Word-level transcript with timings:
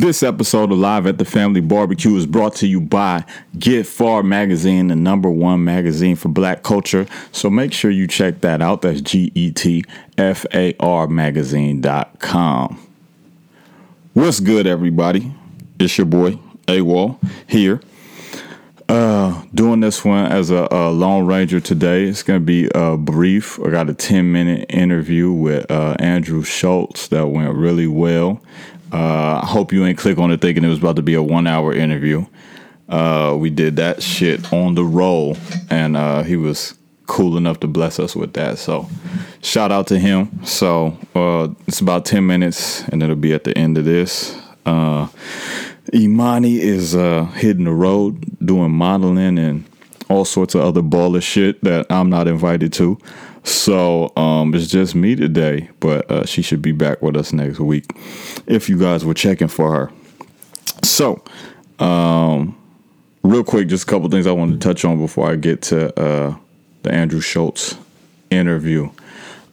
This 0.00 0.22
episode 0.22 0.72
of 0.72 0.78
Live 0.78 1.06
at 1.06 1.18
the 1.18 1.26
Family 1.26 1.60
Barbecue 1.60 2.16
is 2.16 2.24
brought 2.24 2.54
to 2.54 2.66
you 2.66 2.80
by 2.80 3.22
Get 3.58 3.86
Far 3.86 4.22
Magazine, 4.22 4.88
the 4.88 4.96
number 4.96 5.28
one 5.28 5.62
magazine 5.62 6.16
for 6.16 6.30
black 6.30 6.62
culture. 6.62 7.04
So 7.32 7.50
make 7.50 7.74
sure 7.74 7.90
you 7.90 8.06
check 8.06 8.40
that 8.40 8.62
out. 8.62 8.80
That's 8.80 9.02
G 9.02 9.30
E 9.34 9.50
T 9.52 9.84
F 10.16 10.46
A 10.54 10.74
R 10.80 11.06
magazine.com. 11.06 12.88
What's 14.14 14.40
good, 14.40 14.66
everybody? 14.66 15.34
It's 15.78 15.98
your 15.98 16.06
boy, 16.06 16.38
AWOL, 16.66 17.18
here. 17.46 17.82
Uh, 18.90 19.44
doing 19.54 19.78
this 19.78 20.04
one 20.04 20.26
as 20.32 20.50
a, 20.50 20.66
a 20.72 21.22
Ranger 21.22 21.60
today. 21.60 22.06
It's 22.06 22.24
going 22.24 22.40
to 22.40 22.44
be 22.44 22.68
uh, 22.72 22.96
brief. 22.96 23.60
I 23.60 23.70
got 23.70 23.88
a 23.88 23.94
10 23.94 24.32
minute 24.32 24.66
interview 24.68 25.30
with 25.30 25.70
uh, 25.70 25.94
Andrew 26.00 26.42
Schulz 26.42 27.06
that 27.08 27.28
went 27.28 27.54
really 27.54 27.86
well. 27.86 28.42
Uh, 28.92 29.40
I 29.42 29.46
hope 29.46 29.72
you 29.72 29.84
ain't 29.84 29.98
click 29.98 30.18
on 30.18 30.30
it 30.30 30.40
thinking 30.40 30.64
it 30.64 30.68
was 30.68 30.78
about 30.78 30.96
to 30.96 31.02
be 31.02 31.14
a 31.14 31.22
one 31.22 31.46
hour 31.46 31.72
interview. 31.72 32.26
Uh, 32.88 33.36
we 33.38 33.50
did 33.50 33.76
that 33.76 34.02
shit 34.02 34.52
on 34.52 34.74
the 34.74 34.84
roll, 34.84 35.36
and 35.70 35.96
uh, 35.96 36.22
he 36.24 36.36
was 36.36 36.74
cool 37.06 37.36
enough 37.36 37.60
to 37.60 37.68
bless 37.68 38.00
us 38.00 38.16
with 38.16 38.32
that. 38.32 38.58
So, 38.58 38.88
shout 39.42 39.70
out 39.70 39.86
to 39.88 39.98
him. 39.98 40.44
So, 40.44 40.98
uh, 41.14 41.48
it's 41.68 41.80
about 41.80 42.04
10 42.04 42.26
minutes, 42.26 42.82
and 42.88 43.02
it'll 43.02 43.14
be 43.14 43.32
at 43.32 43.44
the 43.44 43.56
end 43.56 43.78
of 43.78 43.84
this. 43.84 44.36
Uh, 44.66 45.08
Imani 45.94 46.60
is 46.60 46.94
uh, 46.96 47.24
hitting 47.34 47.64
the 47.64 47.72
road, 47.72 48.24
doing 48.44 48.72
modeling 48.72 49.38
and 49.38 49.64
all 50.08 50.24
sorts 50.24 50.54
of 50.56 50.62
other 50.62 50.82
baller 50.82 51.22
shit 51.22 51.62
that 51.62 51.86
I'm 51.90 52.10
not 52.10 52.26
invited 52.26 52.72
to. 52.74 52.98
So 53.42 54.12
um, 54.16 54.54
it's 54.54 54.66
just 54.66 54.94
me 54.94 55.16
today, 55.16 55.70
but 55.80 56.10
uh, 56.10 56.24
she 56.26 56.42
should 56.42 56.62
be 56.62 56.72
back 56.72 57.00
with 57.02 57.16
us 57.16 57.32
next 57.32 57.58
week 57.58 57.84
if 58.46 58.68
you 58.68 58.78
guys 58.78 59.04
were 59.04 59.14
checking 59.14 59.48
for 59.48 59.72
her. 59.72 59.92
So, 60.82 61.22
um, 61.78 62.56
real 63.22 63.44
quick, 63.44 63.68
just 63.68 63.84
a 63.84 63.86
couple 63.86 64.08
things 64.08 64.26
I 64.26 64.32
wanted 64.32 64.60
to 64.60 64.68
touch 64.68 64.84
on 64.84 64.98
before 64.98 65.30
I 65.30 65.36
get 65.36 65.62
to 65.62 65.98
uh, 65.98 66.36
the 66.82 66.92
Andrew 66.92 67.20
Schulz 67.20 67.76
interview. 68.30 68.90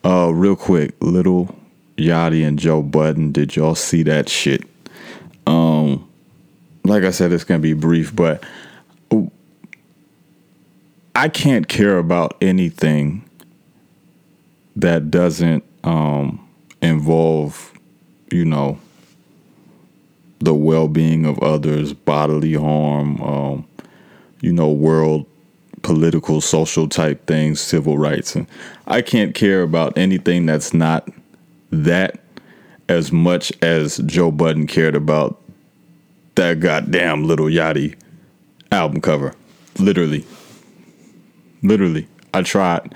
Uh, 0.03 0.31
real 0.33 0.55
quick, 0.55 0.93
Lil 1.01 1.55
Yachty 1.97 2.47
and 2.47 2.59
Joe 2.59 2.81
Budden, 2.81 3.31
did 3.31 3.55
y'all 3.55 3.75
see 3.75 4.03
that 4.03 4.29
shit? 4.29 4.63
Um, 5.45 6.07
like 6.83 7.03
I 7.03 7.11
said, 7.11 7.31
it's 7.31 7.43
gonna 7.43 7.59
be 7.59 7.73
brief, 7.73 8.15
but 8.15 8.43
I 11.15 11.29
can't 11.29 11.67
care 11.67 11.97
about 11.97 12.37
anything 12.41 13.26
that 14.77 15.11
doesn't 15.11 15.63
um, 15.83 16.47
involve, 16.81 17.73
you 18.31 18.45
know, 18.45 18.79
the 20.39 20.53
well-being 20.53 21.25
of 21.25 21.39
others, 21.39 21.93
bodily 21.93 22.53
harm, 22.53 23.21
um, 23.21 23.67
you 24.41 24.53
know, 24.53 24.71
world 24.71 25.25
political, 25.81 26.41
social 26.41 26.87
type 26.87 27.25
things, 27.27 27.61
civil 27.61 27.97
rights, 27.97 28.35
and 28.35 28.47
I 28.87 29.01
can't 29.01 29.33
care 29.33 29.61
about 29.61 29.97
anything 29.97 30.45
that's 30.45 30.73
not 30.73 31.07
that 31.71 32.19
as 32.89 33.11
much 33.11 33.51
as 33.61 33.97
Joe 33.99 34.31
Budden 34.31 34.67
cared 34.67 34.95
about 34.95 35.41
that 36.35 36.59
goddamn 36.59 37.25
Lil 37.25 37.37
Yachty 37.37 37.95
album 38.71 39.01
cover. 39.01 39.33
Literally. 39.79 40.25
Literally. 41.63 42.07
I 42.33 42.41
tried 42.43 42.93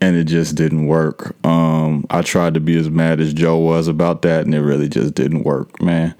and 0.00 0.16
it 0.16 0.24
just 0.24 0.54
didn't 0.54 0.86
work. 0.86 1.36
Um, 1.44 2.06
I 2.10 2.22
tried 2.22 2.54
to 2.54 2.60
be 2.60 2.78
as 2.78 2.88
mad 2.90 3.20
as 3.20 3.34
Joe 3.34 3.58
was 3.58 3.88
about 3.88 4.22
that, 4.22 4.44
and 4.44 4.54
it 4.54 4.62
really 4.62 4.88
just 4.88 5.14
didn't 5.14 5.44
work, 5.44 5.80
man. 5.82 6.14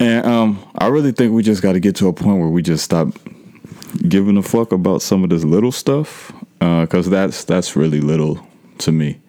And 0.00 0.26
um, 0.26 0.64
I 0.78 0.88
really 0.88 1.12
think 1.12 1.32
we 1.32 1.42
just 1.42 1.62
got 1.62 1.72
to 1.72 1.80
get 1.80 1.96
to 1.96 2.08
a 2.08 2.12
point 2.12 2.40
where 2.40 2.48
we 2.48 2.62
just 2.62 2.84
stop 2.84 3.08
giving 4.08 4.36
a 4.36 4.42
fuck 4.42 4.72
about 4.72 5.02
some 5.02 5.22
of 5.22 5.30
this 5.30 5.44
little 5.44 5.72
stuff, 5.72 6.32
because 6.58 7.06
uh, 7.06 7.10
that's 7.10 7.44
that's 7.44 7.76
really 7.76 8.00
little 8.00 8.44
to 8.78 8.92
me. 8.92 9.20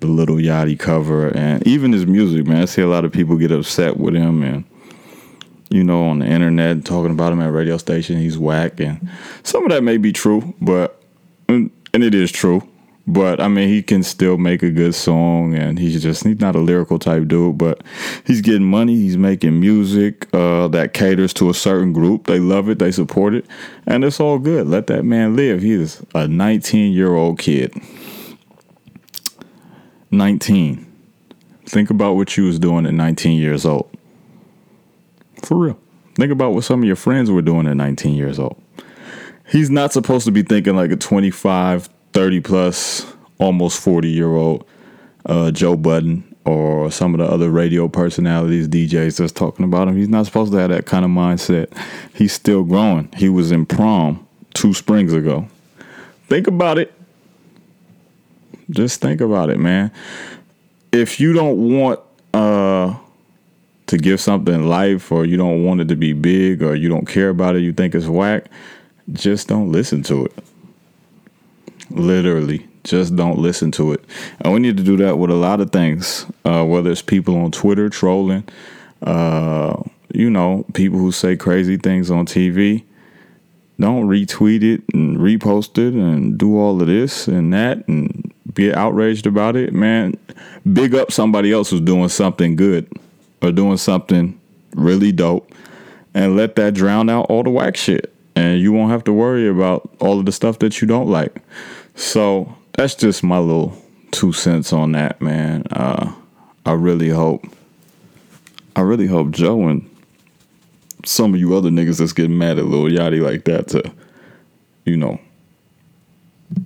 The 0.00 0.06
Lil 0.06 0.38
Yachty 0.38 0.78
cover, 0.78 1.28
and 1.28 1.64
even 1.66 1.92
his 1.92 2.06
music, 2.06 2.46
man. 2.46 2.62
I 2.62 2.64
see 2.64 2.82
a 2.82 2.88
lot 2.88 3.04
of 3.04 3.12
people 3.12 3.36
get 3.36 3.52
upset 3.52 3.98
with 3.98 4.14
him, 4.14 4.42
and 4.42 4.64
you 5.68 5.84
know, 5.84 6.06
on 6.06 6.20
the 6.20 6.26
internet 6.26 6.84
talking 6.84 7.12
about 7.12 7.32
him 7.32 7.40
at 7.40 7.52
radio 7.52 7.76
station. 7.76 8.16
He's 8.16 8.38
whack, 8.38 8.80
and 8.80 9.08
some 9.42 9.62
of 9.64 9.70
that 9.70 9.84
may 9.84 9.98
be 9.98 10.12
true, 10.12 10.54
but 10.60 11.00
and 11.48 11.70
it 11.92 12.14
is 12.14 12.32
true. 12.32 12.66
But 13.12 13.40
I 13.40 13.48
mean, 13.48 13.68
he 13.68 13.82
can 13.82 14.04
still 14.04 14.38
make 14.38 14.62
a 14.62 14.70
good 14.70 14.94
song, 14.94 15.54
and 15.54 15.80
he's 15.80 16.00
just 16.00 16.22
he's 16.22 16.38
not 16.38 16.54
a 16.54 16.60
lyrical 16.60 17.00
type 17.00 17.26
dude, 17.26 17.58
but 17.58 17.82
he's 18.24 18.40
getting 18.40 18.64
money. 18.64 18.94
He's 18.94 19.16
making 19.16 19.58
music 19.58 20.32
uh, 20.32 20.68
that 20.68 20.94
caters 20.94 21.34
to 21.34 21.50
a 21.50 21.54
certain 21.54 21.92
group. 21.92 22.28
They 22.28 22.38
love 22.38 22.68
it, 22.68 22.78
they 22.78 22.92
support 22.92 23.34
it, 23.34 23.46
and 23.84 24.04
it's 24.04 24.20
all 24.20 24.38
good. 24.38 24.68
Let 24.68 24.86
that 24.86 25.04
man 25.04 25.34
live. 25.34 25.60
He 25.60 25.72
is 25.72 26.04
a 26.14 26.28
19 26.28 26.92
year 26.92 27.16
old 27.16 27.40
kid. 27.40 27.74
19. 30.12 30.86
Think 31.66 31.90
about 31.90 32.14
what 32.14 32.36
you 32.36 32.44
was 32.44 32.60
doing 32.60 32.86
at 32.86 32.94
19 32.94 33.40
years 33.40 33.66
old. 33.66 33.90
For 35.42 35.56
real. 35.56 35.78
Think 36.14 36.30
about 36.30 36.52
what 36.52 36.62
some 36.62 36.80
of 36.80 36.86
your 36.86 36.96
friends 36.96 37.28
were 37.28 37.42
doing 37.42 37.66
at 37.66 37.76
19 37.76 38.14
years 38.14 38.38
old. 38.38 38.60
He's 39.48 39.68
not 39.68 39.92
supposed 39.92 40.26
to 40.26 40.32
be 40.32 40.42
thinking 40.42 40.76
like 40.76 40.92
a 40.92 40.96
25, 40.96 41.88
30 42.12 42.40
plus, 42.40 43.06
almost 43.38 43.80
40 43.80 44.08
year 44.08 44.34
old 44.34 44.66
uh, 45.26 45.50
Joe 45.50 45.76
Budden 45.76 46.30
or 46.44 46.90
some 46.90 47.14
of 47.14 47.18
the 47.18 47.32
other 47.32 47.50
radio 47.50 47.88
personalities, 47.88 48.66
DJs 48.66 49.18
that's 49.18 49.32
talking 49.32 49.64
about 49.64 49.88
him. 49.88 49.96
He's 49.96 50.08
not 50.08 50.26
supposed 50.26 50.52
to 50.52 50.58
have 50.58 50.70
that 50.70 50.86
kind 50.86 51.04
of 51.04 51.10
mindset. 51.10 51.70
He's 52.14 52.32
still 52.32 52.64
growing. 52.64 53.10
He 53.16 53.28
was 53.28 53.52
in 53.52 53.66
prom 53.66 54.26
two 54.54 54.74
springs 54.74 55.12
ago. 55.12 55.48
Think 56.28 56.46
about 56.46 56.78
it. 56.78 56.92
Just 58.70 59.00
think 59.00 59.20
about 59.20 59.50
it, 59.50 59.58
man. 59.58 59.90
If 60.92 61.20
you 61.20 61.32
don't 61.32 61.76
want 61.76 62.00
uh, 62.32 62.96
to 63.86 63.98
give 63.98 64.20
something 64.20 64.66
life 64.66 65.12
or 65.12 65.24
you 65.24 65.36
don't 65.36 65.64
want 65.64 65.80
it 65.80 65.88
to 65.88 65.96
be 65.96 66.12
big 66.12 66.62
or 66.62 66.74
you 66.74 66.88
don't 66.88 67.06
care 67.06 67.28
about 67.28 67.56
it, 67.56 67.60
you 67.60 67.72
think 67.72 67.94
it's 67.94 68.06
whack, 68.06 68.46
just 69.12 69.48
don't 69.48 69.72
listen 69.72 70.02
to 70.04 70.26
it. 70.26 70.32
Literally, 71.90 72.66
just 72.84 73.16
don't 73.16 73.38
listen 73.38 73.70
to 73.72 73.92
it. 73.92 74.04
And 74.40 74.54
we 74.54 74.60
need 74.60 74.76
to 74.76 74.82
do 74.82 74.96
that 74.98 75.18
with 75.18 75.30
a 75.30 75.34
lot 75.34 75.60
of 75.60 75.70
things, 75.70 76.26
uh, 76.44 76.64
whether 76.64 76.90
it's 76.90 77.02
people 77.02 77.36
on 77.36 77.50
Twitter 77.50 77.88
trolling, 77.88 78.44
uh, 79.02 79.82
you 80.12 80.30
know, 80.30 80.64
people 80.74 80.98
who 80.98 81.12
say 81.12 81.36
crazy 81.36 81.76
things 81.76 82.10
on 82.10 82.26
TV. 82.26 82.84
Don't 83.78 84.08
retweet 84.08 84.62
it 84.62 84.82
and 84.92 85.16
repost 85.16 85.78
it 85.78 85.94
and 85.94 86.36
do 86.36 86.58
all 86.58 86.80
of 86.80 86.86
this 86.86 87.26
and 87.26 87.52
that 87.54 87.86
and 87.88 88.32
be 88.52 88.74
outraged 88.74 89.26
about 89.26 89.56
it. 89.56 89.72
Man, 89.72 90.18
big 90.70 90.94
up 90.94 91.10
somebody 91.10 91.52
else 91.52 91.70
who's 91.70 91.80
doing 91.80 92.10
something 92.10 92.56
good 92.56 92.90
or 93.40 93.52
doing 93.52 93.78
something 93.78 94.38
really 94.74 95.12
dope 95.12 95.52
and 96.14 96.36
let 96.36 96.56
that 96.56 96.74
drown 96.74 97.08
out 97.08 97.26
all 97.30 97.42
the 97.42 97.50
whack 97.50 97.76
shit. 97.76 98.12
And 98.36 98.60
you 98.60 98.72
won't 98.72 98.90
have 98.90 99.04
to 99.04 99.12
worry 99.12 99.48
about 99.48 99.88
all 99.98 100.18
of 100.18 100.26
the 100.26 100.32
stuff 100.32 100.58
that 100.60 100.80
you 100.80 100.86
don't 100.86 101.08
like. 101.08 101.42
So 101.94 102.54
that's 102.72 102.94
just 102.94 103.22
my 103.22 103.38
little 103.38 103.76
two 104.10 104.32
cents 104.32 104.72
on 104.72 104.92
that, 104.92 105.20
man. 105.20 105.64
Uh, 105.70 106.12
I 106.64 106.72
really 106.72 107.08
hope, 107.08 107.44
I 108.76 108.80
really 108.80 109.06
hope 109.06 109.30
Joe 109.30 109.68
and 109.68 109.88
some 111.04 111.34
of 111.34 111.40
you 111.40 111.54
other 111.54 111.70
niggas 111.70 111.98
that's 111.98 112.12
getting 112.12 112.38
mad 112.38 112.58
at 112.58 112.66
Lil 112.66 112.84
Yachty 112.84 113.22
like 113.22 113.44
that 113.44 113.68
to, 113.68 113.92
you 114.84 114.96
know, 114.96 115.20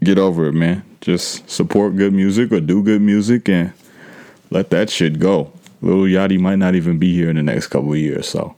get 0.03 0.19
over 0.19 0.47
it, 0.47 0.55
man. 0.55 0.85
Just 1.01 1.49
support 1.49 1.97
good 1.97 2.13
music 2.13 2.51
or 2.53 2.61
do 2.61 2.83
good 2.83 3.03
music 3.03 3.49
and 3.49 3.73
let 4.51 4.71
that 4.71 4.91
shit 4.91 5.19
go. 5.19 5.53
Lil 5.83 6.03
Yachty 6.03 6.39
might 6.39 6.57
not 6.57 6.75
even 6.75 6.99
be 6.99 7.15
here 7.15 7.29
in 7.29 7.37
the 7.37 7.43
next 7.43 7.69
couple 7.69 7.93
of 7.93 7.99
years, 7.99 8.29
so 8.29 8.57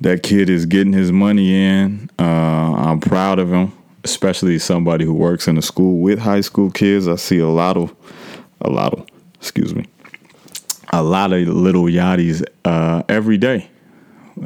that 0.00 0.22
kid 0.22 0.48
is 0.48 0.66
getting 0.66 0.92
his 0.92 1.10
money 1.10 1.54
in. 1.54 2.10
Uh, 2.18 2.22
I'm 2.22 3.00
proud 3.00 3.38
of 3.38 3.52
him 3.52 3.72
especially 4.06 4.56
somebody 4.60 5.04
who 5.04 5.12
works 5.12 5.48
in 5.48 5.58
a 5.58 5.62
school 5.62 5.98
with 5.98 6.20
high 6.20 6.40
school 6.40 6.70
kids. 6.70 7.08
I 7.08 7.16
see 7.16 7.40
a 7.40 7.48
lot 7.48 7.76
of, 7.76 7.92
a 8.60 8.70
lot 8.70 8.94
of, 8.94 9.04
excuse 9.34 9.74
me, 9.74 9.84
a 10.92 11.02
lot 11.02 11.32
of 11.32 11.48
little 11.48 11.84
yachties 11.84 12.44
uh, 12.64 13.02
every 13.08 13.36
day, 13.36 13.68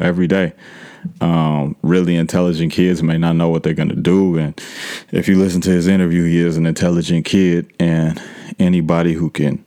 every 0.01 0.27
day. 0.27 0.55
Um, 1.21 1.77
really 1.83 2.17
intelligent 2.17 2.73
kids 2.73 3.03
may 3.03 3.19
not 3.19 3.37
know 3.37 3.51
what 3.51 3.63
they're 3.63 3.75
gonna 3.75 3.97
do, 3.97 4.39
and 4.39 4.59
if 5.13 5.29
you 5.29 5.39
listen 5.39 5.61
to 5.63 5.71
his 5.71 5.89
interview, 5.89 6.25
he 6.25 6.39
is 6.39 6.57
an 6.57 6.65
intelligent 6.65 7.27
kid, 7.27 7.71
and 7.79 8.21
anybody 8.59 9.13
who 9.13 9.29
can 9.29 9.63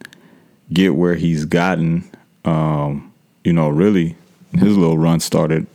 get 0.71 0.95
where 0.95 1.15
he's 1.15 1.45
gotten, 1.45 2.09
um, 2.45 3.13
you 3.43 3.53
know, 3.53 3.69
really, 3.69 4.15
his 4.53 4.75
little 4.75 4.97
run 4.97 5.19
started 5.19 5.67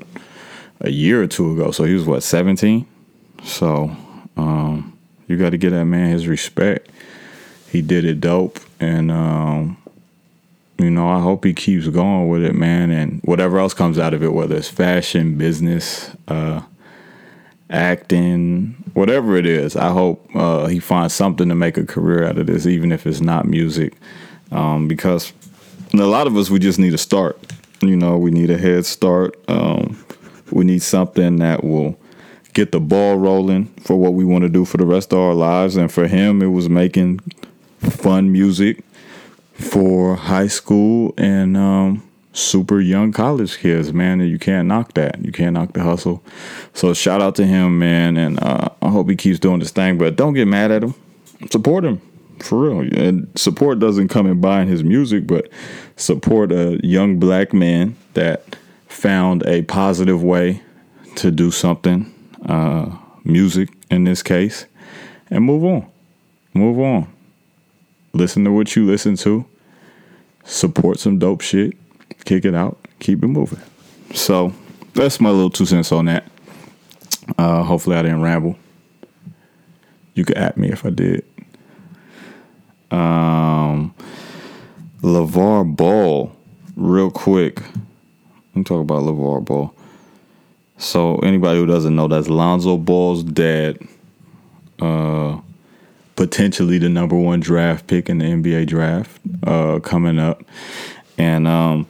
a 0.81 0.91
year 0.91 1.23
or 1.23 1.29
two 1.29 1.53
ago. 1.53 1.71
So 1.71 1.85
he 1.85 1.95
was 1.95 2.05
what, 2.05 2.23
17? 2.23 2.87
So 3.45 3.97
um, 4.39 4.97
you 5.27 5.37
got 5.37 5.51
to 5.51 5.59
give 5.59 5.73
that 5.73 5.85
man 5.85 6.11
his 6.11 6.27
respect. 6.27 6.89
He 7.71 7.83
did 7.83 8.05
it 8.07 8.21
dope, 8.21 8.61
and 8.81 9.11
um, 9.11 9.77
You 10.79 10.91
know, 10.91 11.09
I 11.09 11.21
hope 11.21 11.45
he 11.45 11.55
keeps 11.55 11.89
going 11.89 12.29
with 12.29 12.45
it, 12.45 12.55
man, 12.55 12.93
and 12.93 13.21
whatever 13.25 13.59
else 13.59 13.75
comes 13.75 13.99
out 13.99 14.15
of 14.15 14.23
it, 14.23 14.33
whether 14.33 14.55
it's 14.57 14.69
fashion, 14.69 15.37
business, 15.37 16.11
uh, 16.29 16.63
acting, 17.69 18.77
whatever 18.95 19.37
it 19.37 19.45
is, 19.45 19.75
I 19.77 19.91
hope 19.91 20.25
uh, 20.35 20.67
he 20.67 20.79
finds 20.79 21.15
something 21.15 21.49
to 21.49 21.55
make 21.57 21.77
a 21.77 21.85
career 21.85 22.25
out 22.25 22.39
of 22.39 22.47
this, 22.47 22.65
even 22.65 22.93
if 22.93 23.07
it's 23.07 23.21
not 23.21 23.45
music. 23.45 23.95
Um, 24.53 24.87
because 24.87 25.33
a 25.93 25.97
lot 25.99 26.29
of 26.29 26.37
us, 26.37 26.49
we 26.49 26.61
just 26.61 26.79
need 26.79 26.95
a 26.95 26.99
start. 26.99 27.37
You 27.81 27.97
know, 27.97 28.17
we 28.17 28.31
need 28.31 28.51
a 28.51 28.57
head 28.57 28.87
start. 28.87 29.37
Um, 29.49 30.03
we 30.53 30.65
need 30.65 30.83
something 30.83 31.37
that 31.39 31.65
will 31.65 31.99
get 32.59 32.73
the 32.73 32.81
ball 32.81 33.17
rolling 33.17 33.67
for 33.85 33.97
what 33.97 34.15
we 34.15 34.25
want 34.25 34.43
to 34.43 34.49
do 34.49 34.65
for 34.65 34.79
the 34.79 34.85
rest 34.85 35.13
of 35.13 35.19
our 35.21 35.35
lives. 35.35 35.77
And 35.77 35.93
for 35.93 36.09
him, 36.09 36.43
it 36.43 36.49
was 36.49 36.69
making 36.69 37.21
fun 37.79 38.33
music 38.33 38.85
for 39.53 40.17
high 40.17 40.49
school 40.49 41.15
and 41.17 41.57
um, 41.57 42.03
super 42.33 42.81
young 42.81 43.13
college 43.13 43.59
kids, 43.59 43.93
man. 43.93 44.21
And 44.21 44.29
you 44.29 44.41
can't 44.41 44.67
knock 44.67 44.95
that. 44.95 45.25
You 45.25 45.31
can't 45.31 45.55
knock 45.55 45.73
the 45.75 45.85
hustle. 45.85 46.21
So 46.75 46.93
shout 46.95 47.23
out 47.23 47.37
to 47.37 47.47
him, 47.47 47.79
man. 47.79 48.17
And 48.17 48.43
uh, 48.43 48.71
I 48.83 48.89
hope 48.89 49.09
he 49.09 49.15
keeps 49.15 49.39
doing 49.39 49.61
this 49.61 49.71
thing. 49.71 49.97
But 49.97 50.17
don't 50.17 50.35
get 50.35 50.49
mad 50.49 50.73
at 50.73 50.83
him. 50.83 50.95
Support 51.53 51.85
him 51.85 52.01
for 52.41 52.59
real. 52.59 52.81
And 52.81 53.29
support 53.37 53.79
doesn't 53.79 54.09
come 54.09 54.27
in 54.27 54.41
buying 54.41 54.67
his 54.67 54.83
music, 54.83 55.29
but 55.29 55.49
support 55.95 56.51
a 56.51 56.81
young 56.83 57.21
black 57.21 57.53
man 57.53 57.97
that 58.15 58.57
found 58.89 59.47
a 59.47 59.63
positive 59.63 60.25
way 60.25 60.61
to 61.15 61.31
do 61.31 61.53
something, 61.53 62.13
uh, 62.47 62.97
music 63.25 63.71
in 63.91 64.05
this 64.05 64.23
case, 64.23 64.67
and 65.31 65.45
move 65.45 65.65
on. 65.65 65.87
Move 66.55 66.79
on 66.81 67.09
listen 68.19 68.45
to 68.45 68.53
what 68.53 68.75
you 68.75 68.87
listen 68.87 69.17
to, 69.17 69.45
support 70.45 70.99
some 70.99 71.19
dope 71.19 71.41
shit, 71.41 71.77
kick 72.25 72.45
it 72.45 72.55
out, 72.55 72.79
keep 72.99 73.23
it 73.23 73.29
moving. 73.29 73.61
So 74.15 74.53
that's 74.95 75.21
my 75.21 75.31
little 75.31 75.51
two 75.51 75.67
cents 75.67 75.93
on 75.93 76.07
that. 76.07 76.25
Uh, 77.37 77.63
hopefully, 77.63 77.97
I 77.97 78.03
didn't 78.03 78.23
ramble. 78.23 78.57
You 80.15 80.25
could 80.25 80.39
at 80.39 80.57
me 80.57 80.71
if 80.71 80.85
I 80.85 80.91
did. 80.91 81.25
Um, 82.91 83.95
LaVar 85.03 85.77
Ball, 85.77 86.35
real 86.75 87.11
quick. 87.11 87.63
Me 88.55 88.65
talk 88.65 88.81
about 88.81 89.03
LaVar 89.03 89.45
Ball. 89.45 89.75
So, 90.89 91.17
anybody 91.19 91.59
who 91.61 91.67
doesn't 91.67 91.95
know, 91.95 92.09
that's 92.09 92.29
Lonzo 92.29 92.79
Ball's 92.79 93.23
dad. 93.23 93.79
Uh, 94.81 95.39
potentially 96.17 96.79
the 96.79 96.89
number 96.89 97.15
one 97.15 97.41
draft 97.41 97.87
pick 97.87 98.09
in 98.09 98.19
the 98.19 98.25
NBA 98.25 98.69
draft 98.69 99.21
uh, 99.47 99.81
coming 99.81 100.19
up. 100.19 100.43
And 101.19 101.47
um, 101.47 101.87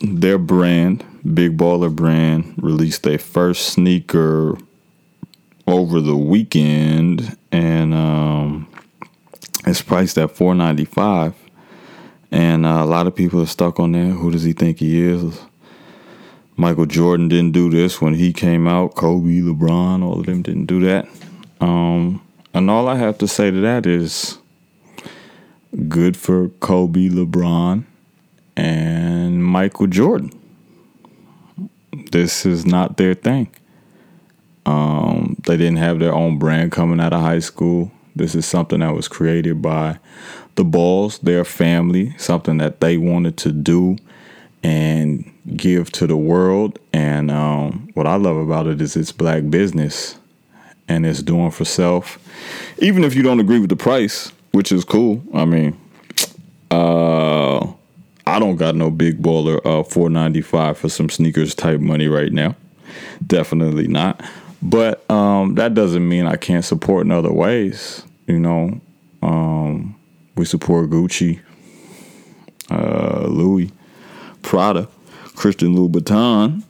their 0.00 0.38
brand, 0.38 1.04
Big 1.34 1.56
Baller 1.56 1.92
Brand, 1.92 2.54
released 2.58 3.02
their 3.02 3.18
first 3.18 3.70
sneaker 3.70 4.56
over 5.66 6.00
the 6.00 6.16
weekend, 6.16 7.36
and 7.50 7.92
um, 7.92 8.68
it's 9.66 9.82
priced 9.82 10.16
at 10.16 10.30
four 10.30 10.54
ninety 10.54 10.84
five. 10.84 11.34
And 12.30 12.64
uh, 12.64 12.82
a 12.82 12.86
lot 12.86 13.08
of 13.08 13.16
people 13.16 13.42
are 13.42 13.46
stuck 13.46 13.80
on 13.80 13.92
that. 13.92 14.12
Who 14.12 14.30
does 14.30 14.44
he 14.44 14.52
think 14.52 14.78
he 14.78 15.00
is? 15.02 15.40
Michael 16.56 16.86
Jordan 16.86 17.28
didn't 17.28 17.52
do 17.52 17.68
this 17.68 18.00
when 18.00 18.14
he 18.14 18.32
came 18.32 18.68
out. 18.68 18.94
Kobe, 18.94 19.40
LeBron, 19.40 20.04
all 20.04 20.20
of 20.20 20.26
them 20.26 20.42
didn't 20.42 20.66
do 20.66 20.80
that. 20.80 21.08
Um, 21.60 22.24
and 22.52 22.70
all 22.70 22.86
I 22.86 22.96
have 22.96 23.18
to 23.18 23.28
say 23.28 23.50
to 23.50 23.60
that 23.62 23.86
is 23.86 24.38
good 25.88 26.16
for 26.16 26.48
Kobe, 26.48 27.08
LeBron, 27.08 27.84
and 28.56 29.44
Michael 29.44 29.88
Jordan. 29.88 30.30
This 32.12 32.46
is 32.46 32.64
not 32.64 32.96
their 32.96 33.14
thing. 33.14 33.50
Um, 34.64 35.36
they 35.46 35.56
didn't 35.56 35.76
have 35.76 35.98
their 35.98 36.14
own 36.14 36.38
brand 36.38 36.70
coming 36.70 37.00
out 37.00 37.12
of 37.12 37.20
high 37.20 37.40
school. 37.40 37.90
This 38.14 38.36
is 38.36 38.46
something 38.46 38.78
that 38.78 38.94
was 38.94 39.08
created 39.08 39.60
by 39.60 39.98
the 40.54 40.64
Balls, 40.64 41.18
their 41.18 41.44
family, 41.44 42.14
something 42.16 42.58
that 42.58 42.80
they 42.80 42.96
wanted 42.96 43.36
to 43.38 43.50
do 43.50 43.96
and 44.64 45.30
give 45.56 45.92
to 45.92 46.06
the 46.06 46.16
world. 46.16 46.78
And 46.92 47.30
um, 47.30 47.90
what 47.94 48.06
I 48.06 48.16
love 48.16 48.36
about 48.36 48.66
it 48.66 48.80
is 48.80 48.96
it's 48.96 49.12
black 49.12 49.48
business 49.50 50.16
and 50.88 51.06
it's 51.06 51.22
doing 51.22 51.50
for 51.50 51.64
self. 51.64 52.18
Even 52.78 53.04
if 53.04 53.14
you 53.14 53.22
don't 53.22 53.40
agree 53.40 53.60
with 53.60 53.68
the 53.68 53.76
price, 53.76 54.32
which 54.52 54.72
is 54.72 54.84
cool. 54.84 55.22
I 55.34 55.44
mean, 55.44 55.78
uh, 56.70 57.60
I 58.26 58.38
don't 58.38 58.56
got 58.56 58.74
no 58.74 58.90
big 58.90 59.22
baller 59.22 59.58
uh 59.64 59.84
495 59.84 60.78
for 60.78 60.88
some 60.88 61.10
sneakers 61.10 61.54
type 61.54 61.80
money 61.80 62.08
right 62.08 62.32
now. 62.32 62.56
Definitely 63.26 63.86
not. 63.86 64.24
But 64.62 65.08
um, 65.10 65.56
that 65.56 65.74
doesn't 65.74 66.08
mean 66.08 66.26
I 66.26 66.36
can't 66.36 66.64
support 66.64 67.04
in 67.04 67.12
other 67.12 67.32
ways. 67.32 68.02
You 68.26 68.38
know, 68.38 68.80
um, 69.20 69.94
we 70.36 70.46
support 70.46 70.88
Gucci, 70.88 71.40
uh, 72.70 73.26
Louis, 73.26 73.70
Prada, 74.44 74.88
Christian 75.34 75.74
Louboutin, 75.74 76.62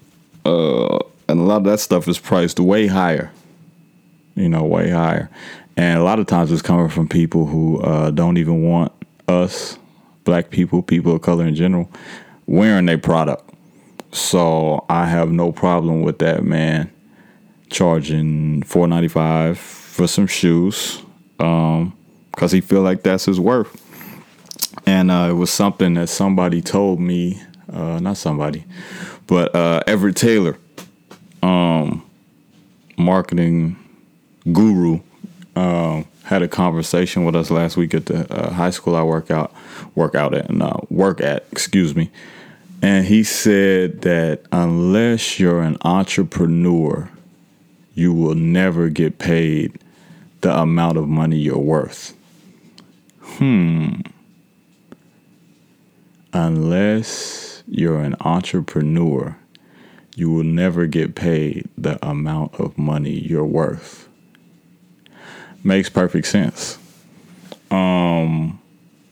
uh, 0.47 0.99
and 1.29 1.41
a 1.41 1.43
lot 1.43 1.59
of 1.59 1.65
that 1.65 1.81
stuff 1.81 2.09
is 2.09 2.19
priced 2.19 2.59
way 2.59 2.87
higher 2.87 3.31
you 4.35 4.49
know, 4.49 4.65
way 4.65 4.91
higher. 4.91 5.31
And 5.77 5.99
a 5.99 6.05
lot 6.05 6.19
of 6.19 6.27
times 6.27 6.53
it's 6.53 6.63
coming 6.63 6.89
from 6.89 7.09
people 7.09 7.47
who 7.47 7.81
uh, 7.81 8.11
don't 8.11 8.37
even 8.37 8.63
want 8.63 8.93
us, 9.29 9.79
black 10.25 10.51
people, 10.51 10.83
people 10.83 11.15
of 11.15 11.23
color 11.23 11.47
in 11.47 11.55
general, 11.55 11.91
wearing 12.47 12.87
their 12.87 12.99
product. 12.99 13.51
So 14.13 14.85
I 14.89 15.07
have 15.07 15.31
no 15.31 15.51
problem 15.51 16.03
with 16.03 16.19
that 16.21 16.45
man 16.45 16.91
charging 17.71 18.63
four 18.63 18.87
ninety 18.87 19.09
five 19.09 19.59
for 19.59 20.07
some 20.07 20.29
shoes, 20.29 21.03
um, 21.41 21.97
cause 22.37 22.53
he 22.53 22.61
feel 22.61 22.83
like 22.83 23.03
that's 23.03 23.25
his 23.25 23.41
worth. 23.41 23.81
And 24.87 25.11
uh, 25.11 25.29
it 25.31 25.33
was 25.33 25.51
something 25.51 25.95
that 25.95 26.09
somebody 26.09 26.61
told 26.61 27.01
me, 27.01 27.43
uh, 27.73 27.99
not 28.01 28.17
somebody, 28.17 28.65
but 29.27 29.55
uh, 29.55 29.83
Everett 29.87 30.17
Taylor, 30.17 30.59
um, 31.43 32.05
marketing 32.97 33.77
guru 34.53 35.01
um, 35.57 36.07
had 36.25 36.43
a 36.43 36.49
conversation 36.49 37.25
with 37.25 37.37
us 37.37 37.51
last 37.51 37.77
week 37.77 37.95
at 37.95 38.07
the 38.07 38.33
uh, 38.33 38.53
high 38.53 38.71
school 38.71 38.97
I 38.97 39.03
work 39.03 39.31
out 39.31 39.53
work 39.95 40.15
out 40.15 40.35
at 40.35 40.51
and 40.51 40.63
uh, 40.63 40.79
work 40.91 41.21
at, 41.21 41.45
excuse 41.53 41.95
me. 41.95 42.11
And 42.83 43.07
he 43.07 43.23
said 43.23 44.03
that 44.03 44.43
unless 44.53 45.39
you're 45.41 45.63
an 45.63 45.79
entrepreneur, 45.83 47.09
you 47.95 48.13
will 48.13 48.35
never 48.35 48.89
get 48.89 49.19
paid 49.19 49.79
the 50.41 50.55
amount 50.55 50.99
of 50.99 51.09
money 51.09 51.39
you're 51.39 51.57
worth. 51.57 52.15
Hmm. 53.21 54.01
Unless 56.33 57.54
you're 57.79 58.01
an 58.01 58.17
entrepreneur, 58.21 59.37
you 60.17 60.31
will 60.31 60.45
never 60.45 60.87
get 60.87 61.15
paid 61.15 61.69
the 61.77 62.05
amount 62.07 62.55
of 62.55 62.79
money 62.79 63.11
you're 63.11 63.45
worth 63.45 64.09
makes 65.65 65.89
perfect 65.89 66.27
sense. 66.27 66.79
Um, 67.71 68.61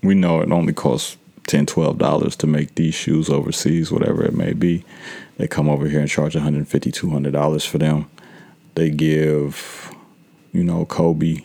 we 0.03 0.15
know 0.15 0.41
it 0.41 0.53
only 0.53 0.75
costs 0.75 1.17
10 1.47 1.67
$12 1.67 2.37
to 2.37 2.47
make 2.47 2.75
these 2.77 2.95
shoes 2.95 3.29
overseas, 3.29 3.91
whatever 3.91 4.23
it 4.25 4.35
may 4.35 4.53
be. 4.53 4.85
They 5.39 5.49
come 5.49 5.69
over 5.69 5.89
here 5.89 6.01
and 6.01 6.09
charge 6.09 6.35
$150, 6.35 6.67
$200 6.69 7.67
for 7.67 7.79
them. 7.79 8.09
They 8.75 8.91
give, 8.91 9.93
you 10.53 10.63
know, 10.63 10.85
Kobe, 10.85 11.39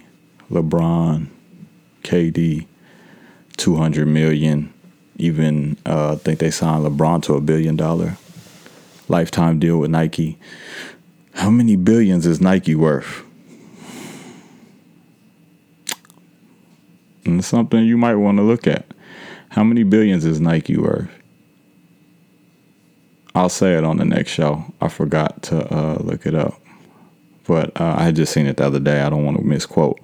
LeBron, 0.51 1.27
KD, 2.03 2.67
200 3.55 4.05
million. 4.05 4.73
Even 5.17 5.77
uh, 5.85 6.13
I 6.13 6.15
think 6.15 6.39
they 6.39 6.51
signed 6.51 6.85
LeBron 6.85 7.23
to 7.23 7.33
a 7.33 7.41
billion 7.41 7.75
dollar 7.75 8.17
lifetime 9.09 9.59
deal 9.59 9.77
with 9.77 9.91
Nike. 9.91 10.37
How 11.33 11.49
many 11.49 11.75
billions 11.75 12.25
is 12.25 12.41
Nike 12.41 12.75
worth? 12.75 13.23
And 17.25 17.39
it's 17.39 17.47
something 17.47 17.83
you 17.83 17.97
might 17.97 18.15
want 18.15 18.37
to 18.37 18.43
look 18.43 18.67
at. 18.67 18.85
How 19.49 19.63
many 19.63 19.83
billions 19.83 20.23
is 20.23 20.39
Nike 20.39 20.77
worth? 20.77 21.09
I'll 23.35 23.49
say 23.49 23.75
it 23.75 23.83
on 23.83 23.97
the 23.97 24.05
next 24.05 24.31
show. 24.31 24.63
I 24.81 24.87
forgot 24.87 25.43
to 25.43 25.73
uh, 25.73 25.97
look 25.99 26.25
it 26.25 26.33
up. 26.33 26.59
But 27.45 27.79
uh, 27.79 27.95
I 27.97 28.03
had 28.03 28.15
just 28.15 28.33
seen 28.33 28.45
it 28.45 28.57
the 28.57 28.65
other 28.65 28.79
day. 28.79 29.01
I 29.01 29.09
don't 29.09 29.25
want 29.25 29.37
to 29.37 29.43
misquote. 29.43 29.99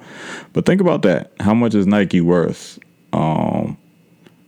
But 0.54 0.66
think 0.66 0.82
about 0.82 1.02
that. 1.02 1.32
How 1.40 1.54
much 1.54 1.76
is 1.76 1.88
Nike 1.88 2.22
worth? 2.22 2.80
Um, 3.12 3.78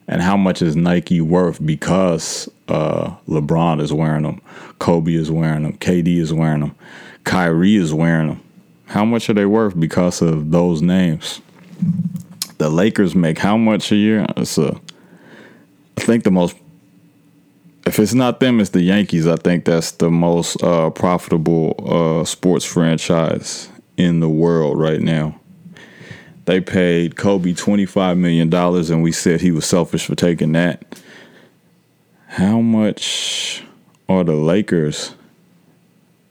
and 0.08 0.22
how 0.22 0.38
much 0.38 0.62
is 0.62 0.76
Nike 0.76 1.22
worth 1.22 1.66
because 1.66 2.50
uh, 2.68 3.16
LeBron 3.28 3.82
is 3.82 3.92
wearing 3.94 4.24
them, 4.24 4.42
Kobe 4.80 5.14
is 5.14 5.32
wearing 5.32 5.64
them, 5.64 5.78
KD 5.78 6.18
is 6.18 6.34
wearing 6.34 6.62
them, 6.62 6.76
Kyrie 7.24 7.76
is 7.76 7.94
wearing 7.94 8.28
them. 8.30 8.42
How 8.88 9.04
much 9.04 9.30
are 9.30 9.34
they 9.34 9.46
worth 9.46 9.80
because 9.80 10.22
of 10.22 10.52
those 10.52 10.82
names? 10.82 11.42
the 12.58 12.70
Lakers 12.70 13.16
make 13.16 13.38
how 13.38 13.58
much 13.58 13.92
a 13.92 13.96
year? 13.96 14.26
It's 14.38 14.58
a 14.58 14.80
I 15.98 16.02
think 16.02 16.24
the 16.24 16.32
most 16.32 16.56
if 17.86 18.00
it's 18.00 18.14
not 18.14 18.40
them, 18.40 18.60
it's 18.60 18.72
the 18.72 18.82
Yankees. 18.82 19.28
I 19.28 19.36
think 19.36 19.66
that's 19.66 19.92
the 19.92 20.10
most 20.10 20.62
uh, 20.64 20.90
profitable 20.90 21.76
uh, 21.86 22.26
sports 22.26 22.66
franchise 22.66 23.70
in 23.96 24.22
the 24.22 24.30
world 24.30 24.80
right 24.80 25.00
now. 25.00 25.40
They 26.46 26.62
paid 26.62 27.16
Kobe 27.16 27.54
$25 27.54 28.18
million, 28.18 28.54
and 28.54 29.04
we 29.04 29.12
said 29.12 29.42
he 29.42 29.52
was 29.52 29.66
selfish 29.66 30.06
for 30.06 30.16
taking 30.16 30.52
that. 30.54 31.00
How 32.28 32.60
much 32.62 33.64
are 34.08 34.24
the 34.24 34.36
Lakers 34.36 35.16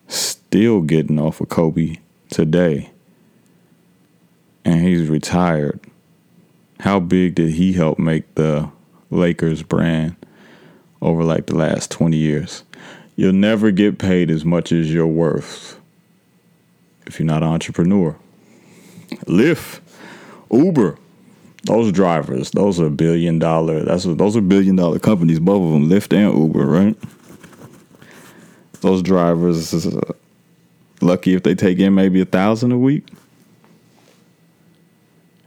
still 0.07 0.83
getting 0.83 1.19
off 1.19 1.41
of 1.41 1.49
Kobe 1.49 1.97
today? 2.31 2.91
And 4.65 4.81
he's 4.81 5.09
retired. 5.09 5.81
How 6.81 7.01
big 7.01 7.35
did 7.35 7.51
he 7.51 7.73
help 7.73 7.99
make 7.99 8.35
the 8.35 8.71
Lakers 9.11 9.63
brand? 9.63 10.17
over 11.05 11.23
like 11.23 11.47
the 11.47 11.55
last 11.55 11.91
20 11.91 12.17
years. 12.17 12.65
You'll 13.15 13.35
never 13.35 13.71
get 13.71 13.99
paid 13.99 14.31
as 14.31 14.45
much 14.45 14.73
as 14.73 14.93
you're 14.93 15.07
worth 15.07 15.79
if 17.07 17.21
you're 17.21 17.27
not 17.27 17.43
an 17.43 17.51
entrepreneur. 17.51 18.17
Lyft, 19.27 19.81
Uber, 20.55 20.99
those 21.65 21.93
drivers, 21.93 22.51
those 22.51 22.81
are 22.81 22.91
billion 22.91 23.39
dollar. 23.39 23.83
That's 23.83 24.05
what, 24.05 24.19
those 24.19 24.37
are 24.37 24.41
billion 24.41 24.77
dollar 24.77 24.99
companies, 24.99 25.41
both 25.41 25.63
of 25.63 25.73
them, 25.73 25.89
Lyft 25.89 26.13
and 26.17 26.37
Uber, 26.37 26.67
right? 26.67 26.97
Those 28.81 29.03
drivers, 29.03 29.87
uh, 29.87 30.13
lucky 31.01 31.35
if 31.35 31.43
they 31.43 31.55
take 31.55 31.79
in 31.79 31.95
maybe 31.95 32.21
a 32.21 32.27
thousand 32.27 32.73
a 32.73 32.79
week. 32.79 33.07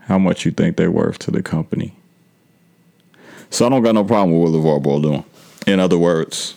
How 0.00 0.18
much 0.18 0.44
you 0.44 0.50
think 0.50 0.76
they're 0.76 0.90
worth 0.90 1.18
to 1.20 1.30
the 1.30 1.42
company? 1.42 1.94
So 3.50 3.66
I 3.66 3.68
don't 3.68 3.82
got 3.82 3.94
no 3.94 4.04
problem 4.04 4.40
with 4.40 4.52
what 4.52 4.60
LaVar 4.60 4.82
Ball 4.82 5.00
doing. 5.00 5.24
In 5.66 5.80
other 5.80 5.98
words, 5.98 6.54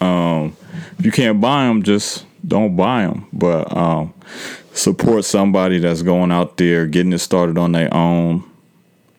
um, 0.00 0.56
if 0.98 1.04
you 1.04 1.12
can't 1.12 1.40
buy 1.40 1.66
them, 1.66 1.82
just 1.82 2.26
don't 2.46 2.76
buy 2.76 3.02
them. 3.02 3.26
But 3.32 3.74
um, 3.76 4.12
support 4.74 5.24
somebody 5.24 5.78
that's 5.78 6.02
going 6.02 6.30
out 6.30 6.56
there, 6.56 6.86
getting 6.86 7.12
it 7.12 7.18
started 7.18 7.56
on 7.56 7.72
their 7.72 7.92
own, 7.94 8.44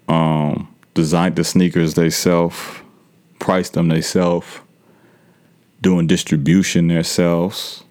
um, 0.08 0.74
the 0.94 1.44
sneakers 1.44 1.96
they 1.96 2.10
self, 2.10 2.84
price 3.40 3.70
them 3.70 3.88
they 3.88 4.02
self, 4.02 4.64
doing 5.82 6.08
distribution 6.08 6.88
themselves. 6.88 7.84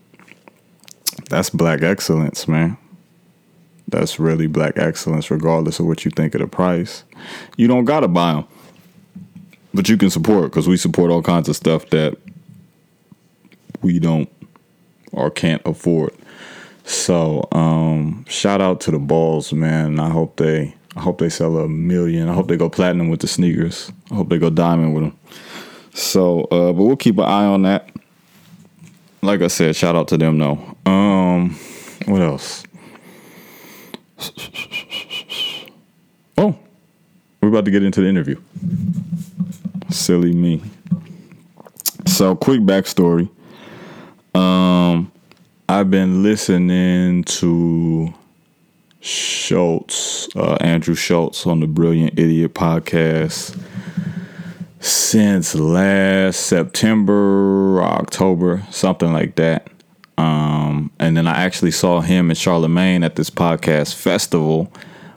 That's 1.31 1.51
black 1.51 1.83
excellence, 1.83 2.47
man. 2.47 2.77
That's 3.89 4.19
really 4.19 4.47
black 4.47 4.79
excellence, 4.79 5.31
regardless 5.31 5.81
of 5.81 5.87
what 5.87 6.05
you 6.05 6.11
think 6.11 6.35
of 6.35 6.41
the 6.41 6.47
price. 6.47 7.05
You 7.57 7.69
don't 7.69 7.85
gotta 7.85 8.09
buy 8.09 8.35
them 8.35 8.47
but 9.75 9.89
you 9.89 9.97
can 9.97 10.09
support 10.09 10.51
because 10.51 10.69
we 10.69 10.77
support 10.77 11.11
all 11.11 11.21
kinds 11.21 11.49
of 11.49 11.57
stuff 11.57 11.91
that 11.91 12.17
we 13.83 13.99
don't 13.99 14.31
or 15.13 15.31
can't 15.31 15.61
afford. 15.67 16.15
So 16.85 17.49
um, 17.53 18.25
shout 18.29 18.61
out 18.61 18.81
to 18.83 18.91
the 18.91 18.99
balls, 18.99 19.53
man. 19.53 19.99
I 19.99 20.11
hope 20.11 20.37
they 20.37 20.75
I 20.97 21.01
hope 21.01 21.19
they 21.19 21.29
sell 21.29 21.59
a 21.59 21.69
million. 21.69 22.29
I 22.29 22.35
hope 22.35 22.47
they 22.47 22.57
go 22.57 22.71
platinum 22.71 23.09
with 23.09 23.21
the 23.21 23.27
sneakers. 23.27 23.91
I 24.11 24.15
hope 24.15 24.29
they 24.29 24.39
go 24.39 24.51
diamond 24.51 24.95
with 24.95 25.05
them. 25.05 25.19
So, 25.93 26.43
uh, 26.45 26.73
but 26.73 26.85
we'll 26.85 26.97
keep 26.97 27.19
an 27.19 27.25
eye 27.25 27.47
on 27.47 27.63
that. 27.63 27.91
Like 29.23 29.43
I 29.43 29.49
said, 29.49 29.75
shout 29.75 29.97
out 29.97 30.09
to 30.09 30.19
them 30.19 30.39
though. 30.39 30.77
Um, 30.87 31.57
what 32.07 32.21
else? 32.21 32.65
Oh, 36.37 36.57
we're 37.41 37.49
about 37.49 37.65
to 37.65 37.71
get 37.71 37.83
into 37.83 38.01
the 38.01 38.09
interview. 38.09 38.41
Silly 39.91 40.33
me. 40.33 40.63
So, 42.07 42.37
quick 42.37 42.61
backstory. 42.61 43.31
Um, 44.35 45.11
I've 45.75 45.91
been 45.91 46.23
listening 46.23 47.25
to 47.25 48.15
Schulz, 49.01 50.29
uh, 50.37 50.55
Andrew 50.61 50.95
Schulz 50.95 51.45
on 51.47 51.59
the 51.59 51.67
Brilliant 51.67 52.17
Idiot 52.17 52.55
podcast 52.55 53.59
since 54.79 55.53
last 55.57 56.47
September, 56.47 57.83
October, 57.83 58.63
something 58.71 59.13
like 59.13 59.35
that. 59.35 59.67
Um, 60.17 60.93
and 61.01 61.17
then 61.17 61.27
I 61.27 61.43
actually 61.43 61.73
saw 61.73 62.01
him 62.03 62.31
and 62.31 62.39
Charlemagne 62.39 63.03
at 63.03 63.17
this 63.17 63.29
podcast 63.29 63.97
festival 63.97 64.73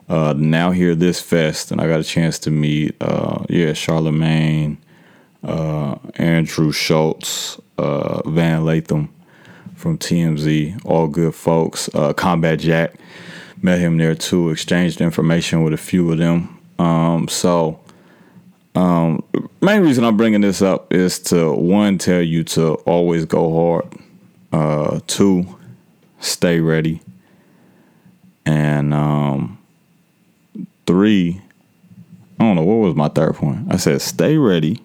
uh, 0.10 0.34
now 0.36 0.72
hear 0.72 0.96
this 0.96 1.22
fest, 1.22 1.72
and 1.72 1.80
I 1.80 1.88
got 1.88 2.00
a 2.00 2.04
chance 2.04 2.40
to 2.40 2.50
meet, 2.50 2.96
uh, 3.00 3.44
yeah, 3.48 3.74
Charlemagne, 3.74 4.80
uh, 5.44 5.98
Andrew 6.16 6.72
Schultz, 6.72 7.62
uh, 7.78 8.28
Van 8.28 8.64
Lathan 8.64 9.10
from 9.78 9.98
TMZ, 9.98 10.82
all 10.86 11.08
good 11.08 11.36
folks. 11.36 11.88
Uh, 11.94 12.12
Combat 12.12 12.60
Jack, 12.60 12.96
met 13.62 13.80
him 13.80 13.98
there 13.98 14.16
too, 14.16 14.50
exchanged 14.50 15.00
information 15.02 15.64
with 15.64 15.74
a 15.74 15.78
few 15.78 16.12
of 16.12 16.18
them. 16.18 16.60
Um, 16.80 17.28
so, 17.28 17.80
um, 18.76 19.24
main 19.62 19.84
reason 19.84 20.04
I'm 20.04 20.18
bringing 20.18 20.42
this 20.42 20.62
up 20.62 20.92
is 20.94 21.20
to 21.20 21.54
one, 21.54 22.00
tell 22.00 22.22
you 22.22 22.44
to 22.46 22.74
always 22.86 23.26
go 23.26 23.54
hard. 23.54 23.94
Uh, 24.52 25.00
two, 25.06 25.46
stay 26.20 26.60
ready. 26.60 27.02
And 28.46 28.94
um, 28.94 29.60
three, 30.88 31.42
I 32.40 32.44
don't 32.44 32.56
know 32.56 32.64
what 32.64 32.88
was 32.88 32.96
my 32.96 33.10
third 33.10 33.36
point. 33.36 33.72
I 33.72 33.78
said 33.78 34.02
stay 34.02 34.38
ready, 34.38 34.84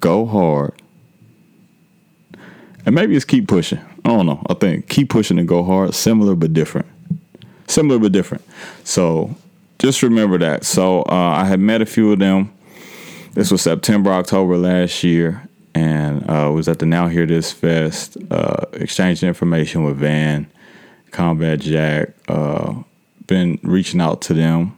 go 0.00 0.26
hard, 0.26 0.74
and 2.86 2.94
maybe 2.94 3.16
it's 3.16 3.24
keep 3.24 3.48
pushing. 3.48 3.80
I 4.04 4.08
don't 4.08 4.26
know. 4.26 4.44
I 4.48 4.54
think 4.54 4.88
keep 4.88 5.10
pushing 5.10 5.38
and 5.38 5.48
go 5.48 5.62
hard, 5.62 5.94
similar 5.94 6.34
but 6.34 6.52
different. 6.52 6.86
Similar 7.66 7.98
but 7.98 8.12
different. 8.12 8.44
So 8.84 9.34
just 9.78 10.02
remember 10.02 10.38
that. 10.38 10.64
So 10.64 11.02
uh, 11.02 11.34
I 11.36 11.44
had 11.44 11.60
met 11.60 11.82
a 11.82 11.86
few 11.86 12.12
of 12.12 12.18
them. 12.18 12.52
This 13.32 13.50
was 13.50 13.62
September, 13.62 14.12
October 14.12 14.56
last 14.56 15.02
year, 15.02 15.48
and 15.74 16.28
uh, 16.30 16.50
was 16.52 16.68
at 16.68 16.78
the 16.78 16.86
Now 16.86 17.08
Hear 17.08 17.26
This 17.26 17.50
Fest, 17.52 18.16
uh, 18.30 18.66
exchanging 18.74 19.28
information 19.28 19.82
with 19.82 19.96
Van 19.96 20.46
Combat 21.10 21.58
Jack, 21.60 22.10
uh, 22.28 22.74
been 23.26 23.58
reaching 23.62 24.00
out 24.00 24.20
to 24.22 24.34
them. 24.34 24.76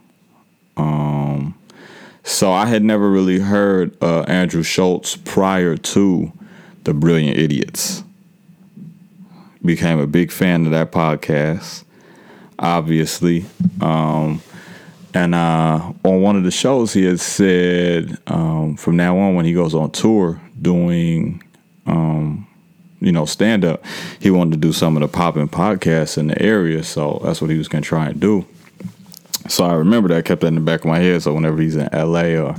Um, 0.75 1.55
so 2.23 2.51
I 2.51 2.65
had 2.65 2.83
never 2.83 3.09
really 3.09 3.39
heard 3.39 3.95
uh, 4.01 4.21
Andrew 4.23 4.63
Schulz 4.63 5.15
prior 5.17 5.77
to 5.77 6.31
the 6.87 6.93
Brilliant 6.93 7.37
Idiots. 7.37 8.01
Became 9.63 9.99
a 9.99 10.07
big 10.07 10.31
fan 10.31 10.65
of 10.65 10.71
that 10.71 10.93
podcast, 10.93 11.83
obviously. 12.57 13.45
Um, 13.81 14.41
and 15.13 15.35
uh, 15.35 15.91
on 16.05 16.21
one 16.21 16.37
of 16.37 16.43
the 16.43 16.51
shows, 16.51 16.93
he 16.93 17.03
had 17.03 17.19
said 17.19 18.17
um, 18.27 18.77
from 18.77 18.95
now 18.95 19.17
on, 19.17 19.35
when 19.35 19.43
he 19.43 19.51
goes 19.51 19.75
on 19.75 19.91
tour 19.91 20.39
doing 20.61 21.43
um, 21.85 22.47
you 23.01 23.11
know, 23.11 23.25
stand 23.25 23.65
up, 23.65 23.83
he 24.19 24.31
wanted 24.31 24.53
to 24.53 24.57
do 24.57 24.71
some 24.71 24.95
of 24.95 25.01
the 25.01 25.09
popping 25.09 25.49
podcasts 25.49 26.17
in 26.17 26.27
the 26.27 26.41
area. 26.41 26.83
So 26.83 27.19
that's 27.21 27.41
what 27.41 27.51
he 27.51 27.57
was 27.57 27.67
going 27.67 27.83
to 27.83 27.87
try 27.87 28.07
and 28.07 28.19
do. 28.19 28.45
So 29.47 29.65
I 29.65 29.73
remember 29.73 30.09
that, 30.09 30.17
I 30.17 30.21
kept 30.21 30.41
that 30.41 30.47
in 30.47 30.55
the 30.55 30.61
back 30.61 30.81
of 30.81 30.85
my 30.87 30.99
head. 30.99 31.21
So 31.23 31.33
whenever 31.33 31.61
he's 31.61 31.75
in 31.75 31.89
LA 31.93 32.35
or 32.35 32.55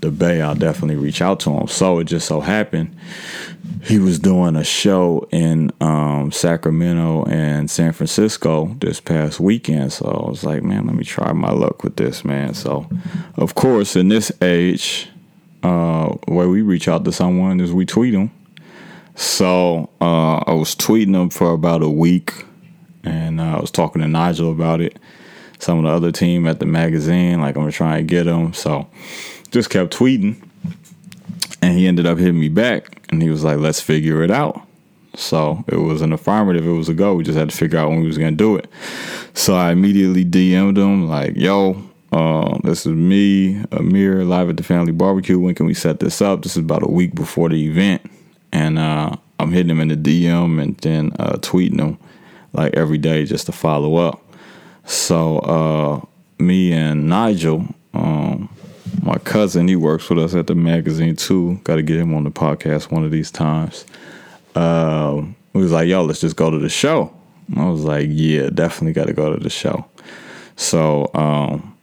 the 0.00 0.10
Bay, 0.10 0.40
I'll 0.40 0.54
definitely 0.54 0.96
reach 0.96 1.22
out 1.22 1.40
to 1.40 1.50
him. 1.50 1.68
So 1.68 1.98
it 1.98 2.04
just 2.04 2.26
so 2.26 2.40
happened 2.40 2.96
he 3.82 3.98
was 3.98 4.18
doing 4.18 4.56
a 4.56 4.64
show 4.64 5.28
in 5.30 5.70
um, 5.80 6.32
Sacramento 6.32 7.24
and 7.24 7.70
San 7.70 7.92
Francisco 7.92 8.74
this 8.80 8.98
past 8.98 9.40
weekend. 9.40 9.92
So 9.92 10.06
I 10.06 10.28
was 10.28 10.42
like, 10.42 10.62
man, 10.62 10.86
let 10.86 10.96
me 10.96 11.04
try 11.04 11.32
my 11.32 11.50
luck 11.50 11.84
with 11.84 11.96
this, 11.96 12.24
man. 12.24 12.54
So, 12.54 12.88
of 13.36 13.54
course, 13.54 13.94
in 13.94 14.08
this 14.08 14.32
age, 14.40 15.10
uh, 15.62 16.08
where 16.26 16.48
we 16.48 16.62
reach 16.62 16.88
out 16.88 17.04
to 17.04 17.12
someone 17.12 17.60
is 17.60 17.72
we 17.74 17.84
tweet 17.84 18.14
them 18.14 18.30
so 19.14 19.90
uh, 20.00 20.38
I 20.38 20.52
was 20.52 20.74
tweeting 20.74 21.12
them 21.12 21.30
for 21.30 21.52
about 21.52 21.82
a 21.82 21.88
week, 21.88 22.44
and 23.04 23.40
uh, 23.40 23.56
I 23.56 23.60
was 23.60 23.70
talking 23.70 24.02
to 24.02 24.08
Nigel 24.08 24.50
about 24.50 24.80
it. 24.80 24.98
Some 25.58 25.78
of 25.78 25.84
the 25.84 25.90
other 25.90 26.12
team 26.12 26.46
at 26.46 26.58
the 26.58 26.66
magazine, 26.66 27.40
like 27.40 27.56
I'm 27.56 27.62
gonna 27.62 27.72
try 27.72 27.98
and 27.98 28.08
get 28.08 28.26
him. 28.26 28.52
So 28.52 28.86
just 29.50 29.70
kept 29.70 29.96
tweeting, 29.96 30.36
and 31.62 31.78
he 31.78 31.86
ended 31.86 32.06
up 32.06 32.18
hitting 32.18 32.40
me 32.40 32.48
back, 32.48 33.06
and 33.10 33.22
he 33.22 33.30
was 33.30 33.44
like, 33.44 33.58
"Let's 33.58 33.80
figure 33.80 34.22
it 34.22 34.30
out." 34.30 34.60
So 35.16 35.64
it 35.68 35.76
was 35.76 36.02
an 36.02 36.12
affirmative. 36.12 36.66
It 36.66 36.72
was 36.72 36.88
a 36.88 36.94
go. 36.94 37.14
We 37.14 37.24
just 37.24 37.38
had 37.38 37.50
to 37.50 37.56
figure 37.56 37.78
out 37.78 37.90
when 37.90 38.00
we 38.00 38.06
was 38.06 38.18
gonna 38.18 38.32
do 38.32 38.56
it. 38.56 38.68
So 39.32 39.54
I 39.54 39.72
immediately 39.72 40.24
DM'd 40.24 40.78
him 40.78 41.08
like, 41.08 41.36
"Yo, 41.36 41.82
uh, 42.12 42.58
this 42.64 42.86
is 42.86 42.92
me, 42.92 43.62
Amir, 43.72 44.24
live 44.24 44.50
at 44.50 44.56
the 44.56 44.62
family 44.62 44.92
barbecue. 44.92 45.38
When 45.38 45.54
can 45.54 45.66
we 45.66 45.74
set 45.74 46.00
this 46.00 46.20
up? 46.20 46.42
This 46.42 46.56
is 46.56 46.62
about 46.62 46.82
a 46.82 46.90
week 46.90 47.14
before 47.14 47.48
the 47.48 47.64
event." 47.66 48.02
and 48.54 48.78
uh, 48.78 49.16
I'm 49.40 49.50
hitting 49.50 49.68
him 49.68 49.80
in 49.80 49.88
the 49.88 49.96
DM 49.96 50.62
and 50.62 50.76
then 50.78 51.12
uh, 51.18 51.36
tweeting 51.38 51.80
him 51.80 51.98
like 52.52 52.72
every 52.74 52.98
day 52.98 53.24
just 53.26 53.46
to 53.46 53.52
follow 53.52 53.96
up. 53.96 54.23
So 54.84 55.38
uh, 55.38 56.00
me 56.38 56.72
and 56.72 57.08
Nigel 57.08 57.66
um, 57.94 58.48
my 59.02 59.18
cousin, 59.18 59.68
he 59.68 59.76
works 59.76 60.08
with 60.10 60.18
us 60.18 60.34
at 60.34 60.46
the 60.46 60.54
magazine 60.54 61.16
too. 61.16 61.60
Got 61.64 61.76
to 61.76 61.82
get 61.82 61.98
him 61.98 62.12
on 62.12 62.24
the 62.24 62.30
podcast 62.30 62.90
one 62.90 63.04
of 63.04 63.10
these 63.10 63.30
times. 63.30 63.86
Um, 64.54 65.36
he 65.52 65.58
was 65.58 65.72
like, 65.72 65.88
"Yo, 65.88 66.02
let's 66.02 66.20
just 66.20 66.36
go 66.36 66.50
to 66.50 66.58
the 66.58 66.68
show." 66.68 67.12
I 67.56 67.68
was 67.68 67.84
like, 67.84 68.08
"Yeah, 68.10 68.50
definitely 68.50 68.92
got 68.92 69.06
to 69.06 69.12
go 69.12 69.34
to 69.34 69.42
the 69.42 69.50
show." 69.50 69.86
So 70.56 71.10
um, 71.14 71.76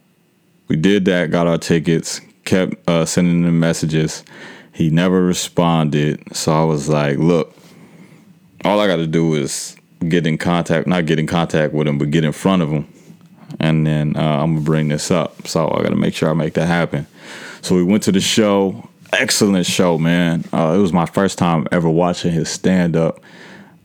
we 0.67 0.75
did 0.75 1.05
that. 1.05 1.31
Got 1.31 1.47
our 1.47 1.57
tickets. 1.57 2.21
Kept 2.43 2.89
uh, 2.89 3.05
sending 3.05 3.43
him 3.43 3.59
messages. 3.59 4.23
He 4.73 4.89
never 4.89 5.23
responded. 5.23 6.35
So 6.35 6.53
I 6.53 6.63
was 6.63 6.89
like, 6.89 7.17
"Look, 7.17 7.55
all 8.65 8.79
I 8.79 8.87
got 8.87 8.97
to 8.97 9.07
do 9.07 9.35
is 9.35 9.77
get 10.07 10.27
in 10.27 10.37
contact. 10.37 10.87
Not 10.87 11.05
get 11.05 11.19
in 11.19 11.27
contact 11.27 11.73
with 11.73 11.87
him, 11.87 11.97
but 11.97 12.11
get 12.11 12.23
in 12.23 12.31
front 12.31 12.61
of 12.61 12.69
him." 12.69 12.87
and 13.59 13.85
then 13.85 14.15
uh, 14.15 14.39
I'm 14.41 14.53
gonna 14.53 14.65
bring 14.65 14.87
this 14.87 15.11
up. 15.11 15.47
So 15.47 15.69
I 15.69 15.83
gotta 15.83 15.95
make 15.95 16.15
sure 16.15 16.29
I 16.29 16.33
make 16.33 16.53
that 16.53 16.67
happen. 16.67 17.07
So 17.61 17.75
we 17.75 17.83
went 17.83 18.03
to 18.03 18.11
the 18.11 18.21
show. 18.21 18.87
Excellent 19.13 19.65
show, 19.65 19.97
man. 19.97 20.45
Uh, 20.53 20.73
it 20.75 20.79
was 20.79 20.93
my 20.93 21.05
first 21.05 21.37
time 21.37 21.67
ever 21.71 21.89
watching 21.89 22.31
his 22.31 22.49
stand 22.49 22.95
up, 22.95 23.19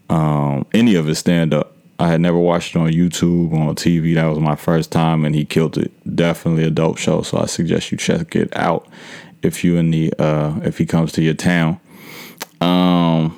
um, 0.08 0.64
any 0.72 0.94
of 0.94 1.06
his 1.06 1.18
stand 1.18 1.52
up. 1.52 1.72
I 1.98 2.08
had 2.08 2.20
never 2.20 2.38
watched 2.38 2.76
it 2.76 2.78
on 2.78 2.90
YouTube 2.90 3.52
on 3.52 3.74
TV. 3.74 4.14
That 4.14 4.26
was 4.26 4.38
my 4.38 4.54
first 4.54 4.92
time, 4.92 5.24
and 5.24 5.34
he 5.34 5.44
killed 5.44 5.78
it. 5.78 5.90
Definitely 6.14 6.64
a 6.64 6.70
dope 6.70 6.98
show. 6.98 7.22
So 7.22 7.38
I 7.38 7.46
suggest 7.46 7.90
you 7.90 7.98
check 7.98 8.36
it 8.36 8.54
out 8.56 8.86
if 9.42 9.64
you 9.64 9.76
in 9.76 9.90
the 9.90 10.12
uh, 10.18 10.60
if 10.62 10.78
he 10.78 10.86
comes 10.86 11.12
to 11.12 11.22
your 11.22 11.34
town. 11.34 11.80
Um, 12.60 13.36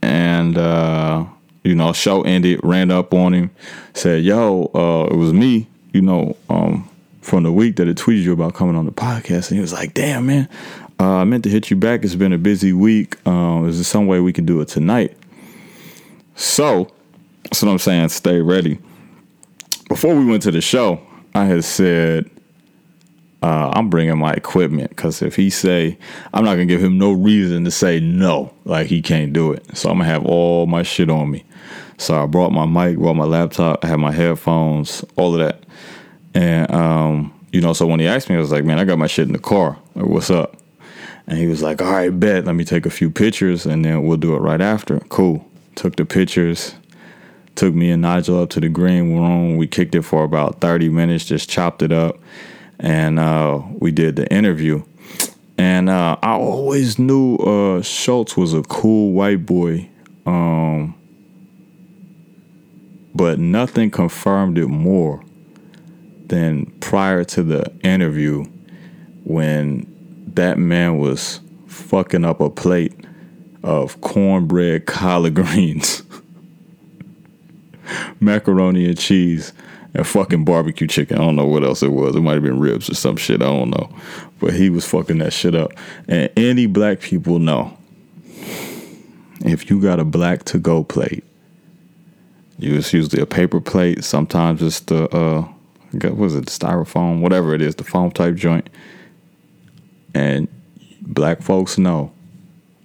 and 0.00 0.56
uh, 0.56 1.26
you 1.64 1.74
know, 1.74 1.92
show 1.92 2.22
ended, 2.22 2.60
ran 2.62 2.90
up 2.90 3.12
on 3.14 3.34
him, 3.34 3.50
said, 3.94 4.24
"Yo, 4.24 4.70
uh, 4.74 5.12
it 5.12 5.16
was 5.16 5.32
me." 5.32 5.68
You 5.92 6.02
know, 6.02 6.36
um, 6.48 6.88
from 7.20 7.42
the 7.42 7.52
week 7.52 7.76
that 7.76 7.88
it 7.88 7.96
tweeted 7.96 8.22
you 8.22 8.32
about 8.32 8.54
coming 8.54 8.76
on 8.76 8.86
the 8.86 8.92
podcast, 8.92 9.48
and 9.48 9.56
he 9.56 9.60
was 9.60 9.72
like, 9.72 9.94
"Damn, 9.94 10.26
man, 10.26 10.48
uh, 11.00 11.16
I 11.16 11.24
meant 11.24 11.44
to 11.44 11.50
hit 11.50 11.70
you 11.70 11.76
back. 11.76 12.04
It's 12.04 12.14
been 12.14 12.32
a 12.32 12.38
busy 12.38 12.72
week. 12.72 13.16
Um, 13.26 13.68
is 13.68 13.76
there 13.76 13.84
some 13.84 14.06
way 14.06 14.20
we 14.20 14.32
can 14.32 14.44
do 14.44 14.60
it 14.60 14.68
tonight?" 14.68 15.16
So, 16.34 16.88
that's 17.44 17.62
what 17.62 17.70
I'm 17.70 17.78
saying. 17.78 18.08
Stay 18.10 18.40
ready. 18.40 18.78
Before 19.88 20.14
we 20.14 20.24
went 20.24 20.42
to 20.42 20.50
the 20.50 20.60
show, 20.60 21.00
I 21.34 21.46
had 21.46 21.64
said, 21.64 22.30
uh, 23.42 23.70
I'm 23.74 23.88
bringing 23.88 24.18
my 24.18 24.32
equipment 24.32 24.90
because 24.90 25.22
if 25.22 25.36
he 25.36 25.50
say, 25.50 25.98
I'm 26.32 26.44
not 26.44 26.52
gonna 26.52 26.66
give 26.66 26.82
him 26.82 26.98
no 26.98 27.12
reason 27.12 27.64
to 27.64 27.70
say 27.70 28.00
no, 28.00 28.52
like 28.64 28.88
he 28.88 29.00
can't 29.00 29.32
do 29.32 29.52
it. 29.52 29.76
So 29.76 29.90
I'm 29.90 29.98
gonna 29.98 30.10
have 30.10 30.24
all 30.24 30.66
my 30.66 30.82
shit 30.82 31.08
on 31.08 31.30
me. 31.30 31.44
So 31.98 32.20
I 32.20 32.26
brought 32.26 32.50
my 32.50 32.66
mic, 32.66 32.98
brought 32.98 33.14
my 33.14 33.24
laptop, 33.24 33.84
I 33.84 33.88
had 33.88 34.00
my 34.00 34.12
headphones, 34.12 35.04
all 35.16 35.34
of 35.34 35.40
that. 35.40 35.62
And 36.34 36.72
um, 36.72 37.46
you 37.52 37.60
know, 37.60 37.72
so 37.72 37.86
when 37.86 38.00
he 38.00 38.06
asked 38.06 38.28
me, 38.28 38.36
I 38.36 38.40
was 38.40 38.50
like, 38.50 38.64
man, 38.64 38.78
I 38.78 38.84
got 38.84 38.98
my 38.98 39.06
shit 39.06 39.26
in 39.26 39.32
the 39.32 39.38
car. 39.38 39.78
Like, 39.94 40.06
what's 40.06 40.30
up? 40.30 40.56
And 41.26 41.38
he 41.38 41.46
was 41.46 41.62
like, 41.62 41.80
all 41.80 41.92
right, 41.92 42.08
bet. 42.08 42.44
Let 42.44 42.54
me 42.54 42.64
take 42.64 42.86
a 42.86 42.90
few 42.90 43.10
pictures 43.10 43.66
and 43.66 43.84
then 43.84 44.04
we'll 44.04 44.16
do 44.16 44.34
it 44.34 44.38
right 44.38 44.60
after. 44.60 44.98
Cool. 45.10 45.46
Took 45.74 45.96
the 45.96 46.04
pictures. 46.04 46.74
Took 47.54 47.74
me 47.74 47.90
and 47.90 48.02
Nigel 48.02 48.42
up 48.42 48.50
to 48.50 48.60
the 48.60 48.68
green 48.68 49.16
room. 49.16 49.56
We 49.56 49.66
kicked 49.66 49.94
it 49.94 50.02
for 50.02 50.24
about 50.24 50.60
30 50.60 50.88
minutes, 50.88 51.24
just 51.24 51.50
chopped 51.50 51.82
it 51.82 51.92
up. 51.92 52.18
And 52.78 53.18
uh, 53.18 53.62
we 53.78 53.90
did 53.90 54.16
the 54.16 54.32
interview. 54.32 54.84
And 55.56 55.90
uh, 55.90 56.16
I 56.22 56.32
always 56.32 56.98
knew 56.98 57.36
uh, 57.36 57.82
Schulz 57.82 58.36
was 58.36 58.54
a 58.54 58.62
cool 58.62 59.12
white 59.12 59.44
boy. 59.44 59.88
Um, 60.26 60.94
but 63.14 63.40
nothing 63.40 63.90
confirmed 63.90 64.58
it 64.58 64.68
more 64.68 65.24
than 66.26 66.66
prior 66.80 67.24
to 67.24 67.42
the 67.42 67.72
interview 67.82 68.44
when 69.24 69.86
that 70.34 70.58
man 70.58 70.98
was 70.98 71.40
fucking 71.66 72.24
up 72.24 72.40
a 72.40 72.48
plate 72.48 72.94
of 73.62 74.00
cornbread 74.00 74.86
collard 74.86 75.34
greens, 75.34 76.02
macaroni 78.20 78.86
and 78.86 78.98
cheese, 78.98 79.52
and 79.94 80.06
fucking 80.06 80.44
barbecue 80.44 80.86
chicken. 80.86 81.18
I 81.18 81.20
don't 81.20 81.36
know 81.36 81.46
what 81.46 81.64
else 81.64 81.82
it 81.82 81.92
was. 81.92 82.14
It 82.14 82.20
might 82.20 82.34
have 82.34 82.42
been 82.42 82.58
ribs 82.58 82.90
or 82.90 82.94
some 82.94 83.16
shit. 83.16 83.42
I 83.42 83.46
don't 83.46 83.70
know. 83.70 83.90
But 84.40 84.54
he 84.54 84.70
was 84.70 84.86
fucking 84.86 85.18
that 85.18 85.32
shit 85.32 85.54
up. 85.54 85.72
And 86.06 86.30
any 86.36 86.66
black 86.66 87.00
people 87.00 87.38
know 87.38 87.76
if 89.44 89.70
you 89.70 89.80
got 89.80 90.00
a 90.00 90.04
black 90.04 90.44
to 90.44 90.58
go 90.58 90.84
plate 90.84 91.24
it's 92.58 92.92
usually 92.92 93.22
a 93.22 93.26
paper 93.26 93.60
plate. 93.60 94.04
Sometimes 94.04 94.62
it's 94.62 94.80
the 94.80 95.08
uh, 95.14 95.48
what 95.92 96.16
was 96.16 96.34
it, 96.34 96.46
the 96.46 96.50
styrofoam, 96.50 97.20
whatever 97.20 97.54
it 97.54 97.62
is, 97.62 97.76
the 97.76 97.84
foam 97.84 98.10
type 98.10 98.34
joint. 98.34 98.68
And 100.14 100.48
black 101.02 101.42
folks 101.42 101.78
know 101.78 102.12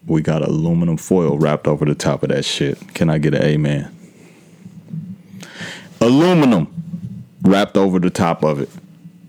we 0.06 0.22
got 0.22 0.42
aluminum 0.42 0.98
foil 0.98 1.38
wrapped 1.38 1.68
over 1.68 1.86
the 1.86 1.96
top 1.96 2.24
of 2.24 2.30
that 2.30 2.46
shit. 2.46 2.94
Can 2.94 3.10
I 3.10 3.18
get 3.18 3.34
an 3.34 3.44
amen? 3.44 4.03
Aluminum 6.04 6.68
wrapped 7.44 7.78
over 7.78 7.98
the 7.98 8.10
top 8.10 8.44
of 8.44 8.60
it. 8.60 8.70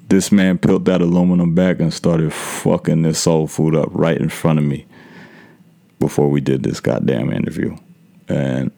This 0.09 0.33
man 0.33 0.59
peeled 0.59 0.87
that 0.87 1.01
aluminum 1.01 1.55
back 1.55 1.79
and 1.79 1.95
started 1.95 2.33
fucking 2.33 3.03
this 3.03 3.21
soul 3.21 3.47
food 3.47 3.77
up 3.77 3.91
right 3.93 4.19
in 4.19 4.29
front 4.29 4.59
of 4.59 4.65
me 4.65 4.85
before 6.01 6.29
we 6.29 6.41
did 6.41 6.65
this 6.65 6.81
goddamn 6.81 7.33
interview. 7.33 7.77
And 8.29 8.73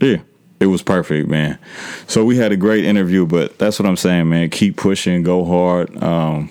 yeah, 0.00 0.16
it 0.58 0.66
was 0.66 0.82
perfect, 0.82 1.28
man. 1.28 1.60
So 2.08 2.24
we 2.24 2.36
had 2.36 2.50
a 2.50 2.56
great 2.56 2.84
interview, 2.84 3.26
but 3.26 3.58
that's 3.60 3.78
what 3.78 3.88
I'm 3.88 3.96
saying, 3.96 4.28
man. 4.28 4.50
Keep 4.50 4.76
pushing, 4.76 5.22
go 5.22 5.44
hard, 5.44 6.02
um, 6.02 6.50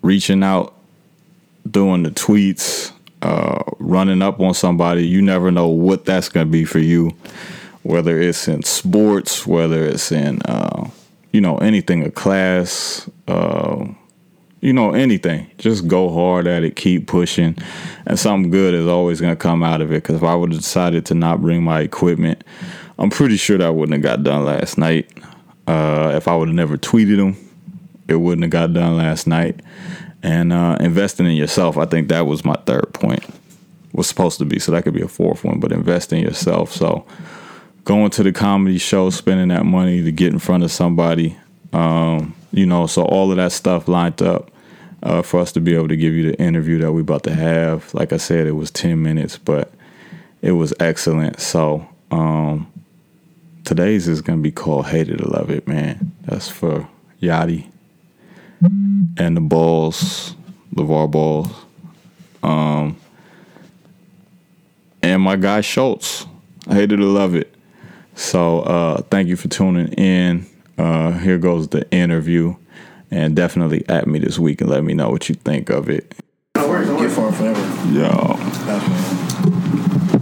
reaching 0.00 0.42
out, 0.42 0.74
doing 1.70 2.04
the 2.04 2.10
tweets, 2.10 2.90
uh, 3.20 3.62
running 3.78 4.22
up 4.22 4.40
on 4.40 4.54
somebody. 4.54 5.06
You 5.06 5.20
never 5.20 5.50
know 5.50 5.68
what 5.68 6.06
that's 6.06 6.30
gonna 6.30 6.46
be 6.46 6.64
for 6.64 6.78
you, 6.78 7.14
whether 7.84 8.20
it's 8.20 8.48
in 8.48 8.64
sports, 8.64 9.46
whether 9.46 9.84
it's 9.86 10.10
in 10.10 10.42
uh, 10.42 10.90
you 11.32 11.40
know 11.40 11.58
anything, 11.58 12.04
a 12.04 12.10
class. 12.10 13.08
Uh, 13.28 13.86
you 14.60 14.72
know, 14.72 14.92
anything. 14.94 15.50
Just 15.58 15.86
go 15.86 16.10
hard 16.10 16.46
at 16.46 16.64
it, 16.64 16.74
keep 16.74 17.06
pushing, 17.06 17.54
and 18.06 18.18
something 18.18 18.50
good 18.50 18.72
is 18.72 18.86
always 18.86 19.20
to 19.20 19.36
come 19.36 19.62
out 19.62 19.82
of 19.82 19.92
it. 19.92 19.96
Because 19.96 20.16
if 20.16 20.22
I 20.22 20.34
would 20.34 20.52
have 20.52 20.60
decided 20.62 21.04
to 21.06 21.14
not 21.14 21.42
bring 21.42 21.62
my 21.62 21.80
equipment, 21.80 22.42
I'm 22.98 23.10
pretty 23.10 23.36
sure 23.36 23.58
that 23.58 23.74
wouldn't 23.74 23.92
have 23.92 24.02
got 24.02 24.24
done 24.24 24.46
last 24.46 24.78
night. 24.78 25.10
Uh, 25.66 26.12
if 26.14 26.28
I 26.28 26.34
would 26.34 26.48
have 26.48 26.54
never 26.54 26.78
tweeted 26.78 27.18
them, 27.18 27.36
it 28.08 28.16
wouldn't 28.16 28.42
have 28.42 28.50
got 28.50 28.72
done 28.72 28.96
last 28.96 29.26
night. 29.26 29.60
And 30.22 30.50
uh, 30.50 30.78
investing 30.80 31.26
in 31.26 31.32
yourself, 31.32 31.76
I 31.76 31.84
think 31.84 32.08
that 32.08 32.26
was 32.26 32.42
my 32.42 32.56
third 32.64 32.94
point. 32.94 33.22
Was 33.92 34.06
supposed 34.06 34.38
to 34.38 34.46
be, 34.46 34.58
so 34.58 34.72
that 34.72 34.84
could 34.84 34.94
be 34.94 35.02
a 35.02 35.08
fourth 35.08 35.44
one. 35.44 35.60
But 35.60 35.72
invest 35.72 36.10
in 36.14 36.20
yourself. 36.20 36.72
So 36.72 37.04
going 37.84 38.10
to 38.10 38.22
the 38.22 38.32
comedy 38.32 38.78
show, 38.78 39.10
spending 39.10 39.48
that 39.48 39.64
money 39.64 40.02
to 40.02 40.10
get 40.10 40.32
in 40.32 40.38
front 40.38 40.64
of 40.64 40.72
somebody, 40.72 41.36
um, 41.72 42.34
you 42.52 42.66
know, 42.66 42.86
so 42.86 43.04
all 43.04 43.30
of 43.30 43.36
that 43.36 43.52
stuff 43.52 43.88
lined 43.88 44.22
up 44.22 44.50
uh, 45.02 45.22
for 45.22 45.40
us 45.40 45.52
to 45.52 45.60
be 45.60 45.74
able 45.74 45.88
to 45.88 45.96
give 45.96 46.14
you 46.14 46.30
the 46.30 46.40
interview 46.40 46.78
that 46.78 46.92
we're 46.92 47.00
about 47.00 47.24
to 47.24 47.34
have. 47.34 47.92
Like 47.92 48.12
I 48.12 48.16
said, 48.16 48.46
it 48.46 48.52
was 48.52 48.70
10 48.70 49.02
minutes, 49.02 49.36
but 49.36 49.72
it 50.40 50.52
was 50.52 50.72
excellent. 50.80 51.40
So 51.40 51.86
um, 52.10 52.72
today's 53.64 54.08
is 54.08 54.22
going 54.22 54.38
to 54.38 54.42
be 54.42 54.52
called 54.52 54.86
Hated 54.86 55.18
to 55.18 55.28
Love 55.28 55.50
It, 55.50 55.68
man. 55.68 56.12
That's 56.22 56.48
for 56.48 56.88
Yachty 57.20 57.70
and 59.18 59.36
the 59.36 59.40
Balls, 59.40 60.34
LaVar 60.74 61.10
Balls. 61.10 61.48
Um, 62.42 62.96
and 65.02 65.22
my 65.22 65.36
guy 65.36 65.60
Schulz. 65.60 66.26
I 66.66 66.74
hated 66.74 66.96
to 66.96 67.04
love 67.04 67.34
it. 67.34 67.53
So 68.14 68.60
uh, 68.60 69.02
thank 69.02 69.28
you 69.28 69.36
for 69.36 69.48
tuning 69.48 69.92
in. 69.94 70.46
Uh, 70.78 71.12
here 71.12 71.38
goes 71.38 71.68
the 71.68 71.90
interview 71.90 72.56
and 73.10 73.36
definitely 73.36 73.88
at 73.88 74.06
me 74.06 74.18
this 74.18 74.38
week 74.38 74.60
and 74.60 74.70
let 74.70 74.82
me 74.84 74.94
know 74.94 75.10
what 75.10 75.28
you 75.28 75.34
think 75.34 75.70
of 75.70 75.88
it. 75.88 76.14
Get 76.54 77.10
far 77.10 77.32
forever. 77.32 77.60
Yo. 77.92 78.36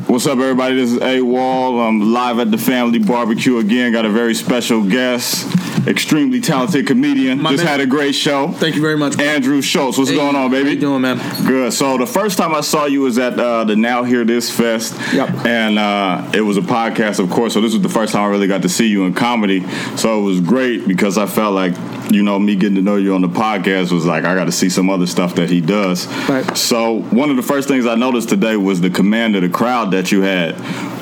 What's 0.08 0.26
up, 0.26 0.38
everybody? 0.38 0.74
This 0.74 0.92
is 0.92 1.00
A 1.00 1.22
Wall. 1.22 1.80
I'm 1.80 2.12
live 2.12 2.38
at 2.38 2.50
the 2.50 2.58
Family 2.58 2.98
Barbecue 2.98 3.58
again. 3.58 3.92
Got 3.92 4.04
a 4.04 4.10
very 4.10 4.34
special 4.34 4.86
guest, 4.86 5.46
extremely 5.86 6.40
talented 6.40 6.86
comedian. 6.86 7.40
My 7.42 7.50
Just 7.50 7.64
man. 7.64 7.72
had 7.72 7.80
a 7.80 7.86
great 7.86 8.14
show. 8.14 8.48
Thank 8.48 8.76
you 8.76 8.82
very 8.82 8.96
much. 8.96 9.18
Andrew 9.18 9.60
Schulz. 9.62 9.98
What's 9.98 10.10
Hey, 10.10 10.16
going 10.16 10.36
on, 10.36 10.50
baby? 10.50 10.64
How 10.68 10.74
you 10.74 10.80
doing, 10.80 11.02
man? 11.02 11.18
Good. 11.46 11.72
So 11.72 11.98
the 11.98 12.06
first 12.06 12.38
time 12.38 12.54
I 12.54 12.60
saw 12.60 12.86
you 12.86 13.00
was 13.02 13.18
at 13.18 13.38
uh, 13.38 13.64
the 13.64 13.76
Now 13.76 14.04
Hear 14.04 14.24
This 14.24 14.50
Fest. 14.50 14.94
Yep. 15.12 15.46
And 15.46 15.78
uh, 15.78 16.30
it 16.34 16.42
was 16.42 16.56
a 16.56 16.60
podcast, 16.62 17.18
of 17.18 17.30
course. 17.30 17.54
So 17.54 17.60
this 17.60 17.72
was 17.72 17.82
the 17.82 17.88
first 17.88 18.12
time 18.12 18.22
I 18.22 18.26
really 18.28 18.46
got 18.48 18.62
to 18.62 18.68
see 18.68 18.86
you 18.86 19.04
in 19.04 19.14
comedy. 19.14 19.66
So 19.96 20.20
it 20.20 20.22
was 20.22 20.40
great 20.40 20.86
because 20.86 21.18
I 21.18 21.26
felt 21.26 21.54
like 21.54 21.74
you 22.10 22.22
know, 22.22 22.38
me 22.38 22.56
getting 22.56 22.76
to 22.76 22.82
know 22.82 22.96
you 22.96 23.14
on 23.14 23.20
the 23.22 23.28
podcast 23.28 23.92
was 23.92 24.04
like, 24.04 24.24
I 24.24 24.34
got 24.34 24.44
to 24.44 24.52
see 24.52 24.68
some 24.68 24.90
other 24.90 25.06
stuff 25.06 25.34
that 25.36 25.50
he 25.50 25.60
does. 25.60 26.06
Right. 26.28 26.56
So 26.56 27.00
one 27.02 27.30
of 27.30 27.36
the 27.36 27.42
first 27.42 27.68
things 27.68 27.86
I 27.86 27.94
noticed 27.94 28.28
today 28.28 28.56
was 28.56 28.80
the 28.80 28.90
command 28.90 29.36
of 29.36 29.42
the 29.42 29.48
crowd 29.48 29.92
that 29.92 30.12
you 30.12 30.22
had. 30.22 30.54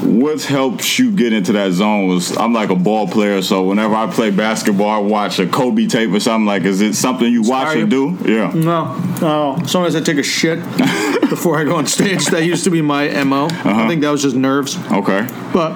What 0.03 0.43
helps 0.43 0.99
you 0.99 1.13
get 1.13 1.33
into 1.33 1.53
that 1.53 1.73
zone 1.73 2.09
was 2.09 2.37
I'm 2.37 2.53
like 2.53 2.71
a 2.71 2.77
ball 2.77 3.07
player, 3.07 3.43
so 3.43 3.65
whenever 3.65 3.95
I 3.95 4.11
play 4.11 4.31
basketball, 4.31 4.89
I 4.89 4.99
watch 4.99 5.39
a 5.39 5.47
Kobe 5.47 5.87
tape 5.87 6.11
or 6.11 6.21
something. 6.21 6.47
Like, 6.47 6.63
is 6.63 6.81
it 6.81 6.95
something 6.95 7.31
you 7.31 7.43
watch 7.43 7.77
Inspire 7.77 7.85
or 7.85 8.17
do? 8.17 8.33
Yeah. 8.33 8.53
No, 8.55 8.97
no. 9.21 9.59
Sometimes 9.67 9.95
I 9.95 10.01
take 10.01 10.19
a 10.19 10.23
shit 10.23 10.59
before 11.29 11.59
I 11.59 11.65
go 11.65 11.77
on 11.77 11.87
stage. 11.87 12.27
That 12.27 12.45
used 12.45 12.65
to 12.65 12.71
be 12.71 12.83
my 12.83 13.23
mo. 13.25 13.49
I 13.51 13.87
think 13.89 14.03
that 14.03 14.11
was 14.11 14.23
just 14.23 14.37
nerves. 14.37 14.77
Okay. 14.91 15.27
But 15.53 15.73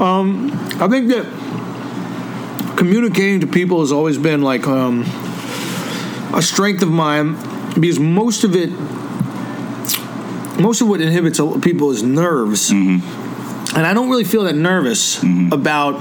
um, 0.00 0.50
I 0.80 0.88
think 0.88 1.08
that 1.08 1.26
communicating 2.82 3.38
to 3.38 3.46
people 3.46 3.78
has 3.78 3.92
always 3.92 4.18
been 4.18 4.42
like 4.42 4.66
um, 4.66 5.02
a 6.34 6.42
strength 6.42 6.82
of 6.82 6.88
mine 6.88 7.34
because 7.74 8.00
most 8.00 8.42
of 8.42 8.56
it, 8.56 8.70
most 10.60 10.80
of 10.80 10.88
what 10.88 11.00
inhibits 11.00 11.40
people 11.60 11.92
is 11.92 12.02
nerves. 12.02 12.72
And 12.72 13.86
I 13.86 13.94
don't 13.94 14.10
really 14.10 14.24
feel 14.24 14.42
that 14.44 14.56
nervous 14.56 15.22
about. 15.52 16.00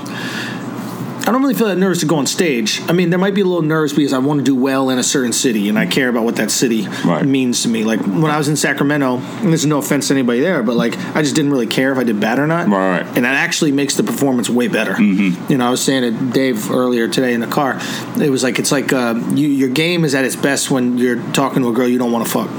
I 1.32 1.34
don't 1.34 1.44
really 1.44 1.54
feel 1.54 1.68
that 1.68 1.78
nervous 1.78 2.02
to 2.02 2.06
go 2.06 2.18
on 2.18 2.28
stage. 2.28 2.82
I 2.90 2.92
mean, 2.92 3.10
there 3.10 3.18
might 3.18 3.34
be 3.34 3.40
a 3.40 3.46
little 3.46 3.62
nervous 3.62 3.94
because 3.94 4.12
I 4.12 4.18
want 4.18 4.42
to 4.42 4.44
do 4.44 4.54
well 4.54 4.90
in 4.90 4.98
a 4.98 5.04
certain 5.04 5.32
city 5.32 5.70
and 5.70 5.80
I 5.80 5.86
care 5.86 6.10
about 6.10 6.26
what 6.26 6.36
that 6.36 6.52
city 6.52 6.90
Right. 7.06 7.26
means 7.26 7.64
to 7.64 7.70
me. 7.70 7.86
Like 7.86 8.02
when 8.02 8.26
I 8.26 8.38
was 8.38 8.50
in 8.50 8.58
Sacramento, 8.58 9.16
and 9.20 9.48
there's 9.48 9.66
no 9.66 9.78
offense 9.78 10.10
to 10.10 10.14
anybody 10.14 10.42
there, 10.42 10.62
but 10.62 10.76
like 10.76 10.98
I 11.16 11.22
just 11.22 11.34
didn't 11.34 11.52
really 11.52 11.68
care 11.68 11.94
if 11.94 11.98
I 11.98 12.04
did 12.04 12.20
bad 12.20 12.38
or 12.38 12.48
not. 12.48 12.68
Right. 12.68 13.06
And 13.16 13.24
that 13.24 13.36
actually 13.36 13.72
makes 13.72 13.96
the 13.96 14.04
performance 14.04 14.50
way 14.50 14.68
better. 14.68 15.02
You 15.02 15.58
know, 15.58 15.66
I 15.68 15.70
was 15.70 15.82
saying 15.82 16.02
to 16.04 16.32
Dave 16.34 16.70
earlier 16.70 17.08
today 17.08 17.34
in 17.34 17.40
the 17.40 17.48
car, 17.48 17.80
it 18.20 18.30
was 18.30 18.44
like 18.44 18.60
it's 18.60 18.74
like 18.74 18.92
uh, 18.92 19.14
you, 19.34 19.48
your 19.48 19.70
game 19.70 20.04
is 20.04 20.14
at 20.14 20.26
its 20.26 20.36
best 20.36 20.70
when 20.70 20.98
you're 20.98 21.24
talking 21.32 21.62
to 21.62 21.70
a 21.70 21.72
girl 21.72 21.88
you 21.88 21.98
don't 21.98 22.12
want 22.12 22.26
to 22.26 22.32
fuck. 22.32 22.50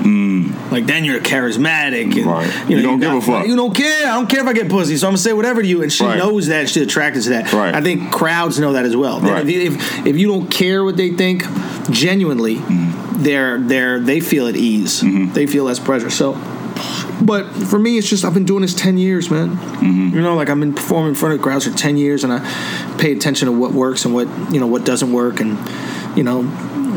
Like 0.70 0.86
then 0.86 1.04
you're 1.04 1.20
charismatic. 1.20 2.16
And, 2.16 2.26
Right. 2.26 2.68
You, 2.70 2.76
You 2.76 2.82
don't 2.82 3.00
give 3.00 3.10
got- 3.10 3.18
a 3.18 3.20
fuck. 3.26 3.46
You 3.46 3.56
don't 3.56 3.74
care. 3.74 4.06
I 4.08 4.14
don't 4.14 4.28
care 4.28 4.40
if 4.40 4.46
I 4.46 4.52
get 4.52 4.68
pussy, 4.68 4.96
so 4.96 5.06
I'm 5.06 5.12
gonna 5.12 5.18
say 5.18 5.32
whatever 5.32 5.62
to 5.62 5.68
you. 5.68 5.82
And 5.82 5.92
she 5.92 6.04
Right. 6.04 6.18
knows 6.18 6.46
that. 6.48 6.68
She's 6.68 6.82
attracted 6.82 7.22
to 7.24 7.28
that. 7.30 7.52
Right. 7.52 7.74
I 7.74 7.80
think 7.80 8.10
crowds 8.12 8.58
know 8.58 8.72
that 8.72 8.84
as 8.84 8.96
well. 8.96 9.20
Right. 9.20 9.42
If, 9.42 9.50
you, 9.50 9.60
if 9.62 10.06
if 10.06 10.16
you 10.16 10.28
don't 10.28 10.50
care 10.50 10.84
what 10.84 10.96
they 10.96 11.10
think, 11.10 11.44
genuinely, 11.90 12.56
Mm-hmm. 12.56 13.22
they're 13.22 13.58
they're 13.58 14.00
they 14.00 14.20
feel 14.20 14.46
at 14.46 14.56
ease. 14.56 15.02
They 15.34 15.46
feel 15.46 15.64
less 15.64 15.78
pressure. 15.78 16.10
So. 16.10 16.36
But 17.20 17.44
for 17.52 17.78
me, 17.78 17.98
it's 17.98 18.08
just 18.08 18.24
I've 18.24 18.34
been 18.34 18.46
doing 18.46 18.62
this 18.62 18.74
ten 18.74 18.98
years, 18.98 19.30
man. 19.30 19.50
Mm-hmm. 19.56 20.16
You 20.16 20.22
know, 20.22 20.34
like 20.34 20.48
I've 20.50 20.58
been 20.58 20.72
performing 20.74 21.10
in 21.10 21.14
front 21.14 21.34
of 21.34 21.42
crowds 21.42 21.66
for 21.68 21.76
ten 21.76 21.96
years, 21.96 22.24
and 22.24 22.32
I 22.32 22.40
pay 22.98 23.12
attention 23.12 23.46
to 23.46 23.52
what 23.52 23.72
works 23.72 24.04
and 24.04 24.12
what 24.14 24.26
you 24.52 24.58
know 24.58 24.66
what 24.66 24.84
doesn't 24.84 25.12
work, 25.12 25.38
and 25.40 25.56
you 26.16 26.24
know, 26.24 26.42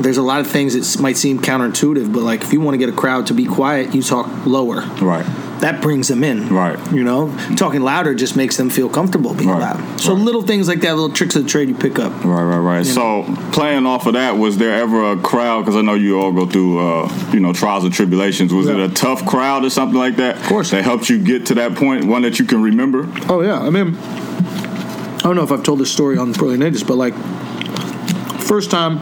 there's 0.01 0.17
a 0.17 0.21
lot 0.23 0.39
of 0.41 0.47
things 0.47 0.73
that 0.73 1.01
might 1.01 1.17
seem 1.17 1.39
counterintuitive, 1.39 2.11
but 2.13 2.23
like 2.23 2.41
if 2.41 2.53
you 2.53 2.59
want 2.61 2.73
to 2.75 2.77
get 2.77 2.89
a 2.89 2.95
crowd 2.97 3.27
to 3.27 3.33
be 3.33 3.45
quiet, 3.45 3.93
you 3.95 4.01
talk 4.01 4.27
lower. 4.45 4.81
Right. 5.01 5.25
That 5.61 5.81
brings 5.81 6.09
them 6.09 6.23
in. 6.23 6.49
Right. 6.49 6.77
You 6.91 7.03
know, 7.03 7.35
talking 7.55 7.81
louder 7.81 8.13
just 8.13 8.35
makes 8.35 8.57
them 8.57 8.69
feel 8.69 8.89
comfortable 8.89 9.33
being 9.33 9.49
Right. 9.49 9.61
loud. 9.61 9.99
So 10.01 10.13
Right. 10.13 10.21
little 10.23 10.41
things 10.41 10.67
like 10.67 10.81
that, 10.81 10.95
little 10.95 11.09
tricks 11.09 11.35
of 11.37 11.43
the 11.43 11.49
trade 11.49 11.69
you 11.69 11.75
pick 11.75 11.97
up. 11.97 12.11
Right, 12.25 12.43
right, 12.43 12.57
right. 12.59 12.85
So, 12.85 13.23
playing 13.53 13.85
off 13.85 14.05
of 14.05 14.13
that, 14.13 14.37
was 14.37 14.57
there 14.57 14.75
ever 14.75 15.13
a 15.13 15.17
crowd? 15.17 15.61
Because 15.63 15.77
I 15.77 15.81
know 15.81 15.93
you 15.93 16.19
all 16.19 16.33
go 16.33 16.45
through, 16.45 16.79
uh, 16.79 17.09
you 17.31 17.39
know, 17.39 17.53
trials 17.53 17.85
and 17.85 17.93
tribulations. 17.93 18.53
Was 18.53 18.67
it 18.67 18.77
a 18.79 18.89
tough 18.89 19.25
crowd 19.25 19.63
or 19.63 19.69
something 19.69 19.97
like 19.97 20.17
that? 20.17 20.35
Of 20.35 20.43
course. 20.43 20.71
That 20.71 20.83
helped 20.83 21.09
you 21.09 21.19
get 21.19 21.45
to 21.47 21.53
that 21.55 21.75
point, 21.75 22.03
one 22.05 22.23
that 22.23 22.37
you 22.37 22.43
can 22.45 22.61
remember. 22.61 23.07
Oh 23.29 23.41
yeah, 23.41 23.59
I 23.59 23.69
mean, 23.69 23.95
I 23.97 25.19
don't 25.23 25.37
know 25.37 25.43
if 25.43 25.51
I've 25.53 25.63
told 25.63 25.79
this 25.79 25.89
story 25.91 26.17
on 26.17 26.33
Brilliant 26.33 26.63
Idiots, 26.63 26.83
but 26.83 26.97
like, 26.97 27.13
first 28.41 28.69
time, 28.69 28.99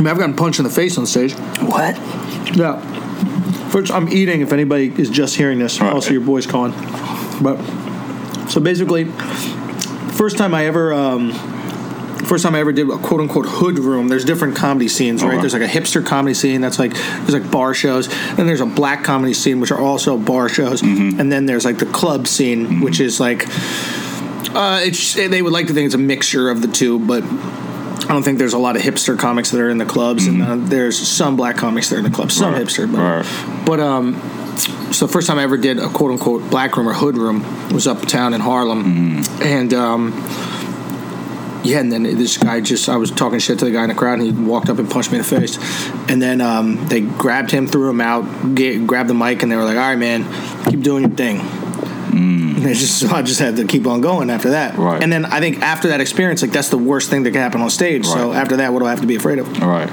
I 0.00 0.02
mean, 0.02 0.10
I've 0.12 0.18
gotten 0.18 0.34
punched 0.34 0.58
in 0.58 0.64
the 0.64 0.70
face 0.70 0.96
on 0.96 1.04
stage. 1.04 1.34
What? 1.60 1.94
Yeah. 2.56 2.80
First, 3.68 3.92
I'm 3.92 4.08
eating. 4.08 4.40
If 4.40 4.50
anybody 4.50 4.90
is 4.96 5.10
just 5.10 5.36
hearing 5.36 5.58
this, 5.58 5.78
Right. 5.78 5.92
also 5.92 6.12
your 6.12 6.22
boy's 6.22 6.46
calling. 6.46 6.72
But 7.42 7.58
so 8.48 8.62
basically, 8.62 9.04
first 10.14 10.38
time 10.38 10.54
I 10.54 10.64
ever, 10.64 10.94
um, 10.94 11.32
first 12.24 12.44
time 12.44 12.54
I 12.54 12.60
ever 12.60 12.72
did 12.72 12.88
a 12.88 12.96
quote 12.96 13.20
unquote 13.20 13.44
hood 13.44 13.78
room. 13.78 14.08
There's 14.08 14.24
different 14.24 14.56
comedy 14.56 14.88
scenes, 14.88 15.22
right? 15.22 15.32
Okay. 15.34 15.40
There's 15.42 15.52
like 15.52 15.62
a 15.62 15.66
hipster 15.68 16.04
comedy 16.04 16.32
scene 16.32 16.62
that's 16.62 16.78
like 16.78 16.94
there's 16.94 17.34
like 17.34 17.50
bar 17.50 17.74
shows, 17.74 18.08
and 18.38 18.48
there's 18.48 18.62
a 18.62 18.66
black 18.66 19.04
comedy 19.04 19.34
scene 19.34 19.60
which 19.60 19.70
are 19.70 19.78
also 19.80 20.16
bar 20.16 20.48
shows, 20.48 20.80
and 20.80 21.30
then 21.30 21.44
there's 21.44 21.66
like 21.66 21.76
the 21.78 21.86
club 21.86 22.26
scene 22.26 22.80
which 22.80 23.00
is 23.00 23.20
like. 23.20 23.46
Uh, 24.52 24.80
it's 24.82 25.14
they 25.14 25.42
would 25.42 25.52
like 25.52 25.68
to 25.68 25.74
think 25.74 25.86
it's 25.86 25.94
a 25.94 25.98
mixture 25.98 26.48
of 26.50 26.60
the 26.62 26.66
two, 26.68 26.98
but 26.98 27.22
I 28.04 28.12
don't 28.14 28.22
think 28.22 28.38
there's 28.38 28.54
a 28.54 28.58
lot 28.58 28.76
of 28.76 28.82
hipster 28.82 29.18
comics 29.18 29.50
that 29.50 29.60
are 29.60 29.68
in 29.70 29.78
the 29.78 29.84
clubs, 29.84 30.26
and 30.26 30.42
uh, 30.42 30.56
there's 30.56 30.98
some 30.98 31.36
black 31.36 31.56
comics 31.56 31.90
that 31.90 31.96
are 31.96 31.98
in 31.98 32.04
the 32.04 32.10
clubs, 32.10 32.34
some 32.34 32.52
Right. 32.52 32.62
hipster, 32.66 32.90
but 32.90 32.98
Right. 33.00 33.64
but 33.66 33.78
um, 33.80 34.14
so 34.92 35.06
the 35.06 35.12
first 35.12 35.26
time 35.28 35.38
I 35.38 35.42
ever 35.44 35.56
did 35.56 35.78
a 35.78 35.88
quote 35.88 36.10
unquote 36.12 36.50
black 36.50 36.76
room 36.76 36.88
or 36.88 36.92
hood 36.92 37.16
room 37.16 37.44
was 37.72 37.86
uptown 37.86 38.34
in 38.34 38.40
Harlem, 38.40 39.22
and 39.42 39.72
um, 39.74 40.12
yeah, 41.62 41.78
and 41.80 41.92
then 41.92 42.02
this 42.04 42.38
guy 42.38 42.60
just 42.60 42.88
I 42.88 42.96
was 42.96 43.10
talking 43.10 43.38
shit 43.38 43.58
to 43.60 43.64
the 43.66 43.70
guy 43.70 43.82
in 43.82 43.90
the 43.90 43.94
crowd, 43.94 44.18
and 44.18 44.22
he 44.22 44.32
walked 44.32 44.68
up 44.70 44.78
and 44.78 44.90
punched 44.90 45.12
me 45.12 45.18
in 45.18 45.22
the 45.22 45.28
face, 45.28 45.58
and 46.08 46.20
then 46.20 46.40
um, 46.40 46.86
they 46.88 47.02
grabbed 47.02 47.50
him, 47.50 47.66
threw 47.66 47.90
him 47.90 48.00
out, 48.00 48.54
ga- 48.54 48.78
grabbed 48.84 49.10
the 49.10 49.14
mic, 49.14 49.42
and 49.42 49.52
they 49.52 49.56
were 49.56 49.64
like, 49.64 49.76
"All 49.76 49.82
right, 49.82 49.98
man, 49.98 50.24
keep 50.70 50.80
doing 50.80 51.02
your 51.04 51.12
thing." 51.16 51.38
And 52.62 52.68
it's 52.70 52.80
just 52.80 52.98
so 53.00 53.08
I 53.08 53.22
just 53.22 53.40
had 53.40 53.56
to 53.56 53.64
keep 53.66 53.86
on 53.86 54.00
going 54.02 54.28
after 54.28 54.50
that. 54.50 54.76
Right. 54.76 55.02
And 55.02 55.10
then 55.12 55.24
I 55.24 55.40
think 55.40 55.60
after 55.62 55.88
that 55.88 56.00
experience, 56.00 56.42
like 56.42 56.52
that's 56.52 56.68
the 56.68 56.78
worst 56.78 57.08
thing 57.08 57.22
that 57.22 57.30
can 57.30 57.40
happen 57.40 57.60
on 57.62 57.70
stage. 57.70 58.04
So 58.06 58.32
after 58.32 58.56
that, 58.58 58.72
what 58.72 58.80
do 58.80 58.86
I 58.86 58.90
have 58.90 59.00
to 59.00 59.06
be 59.06 59.16
afraid 59.16 59.38
of? 59.38 59.62
All 59.62 59.68
right. 59.68 59.88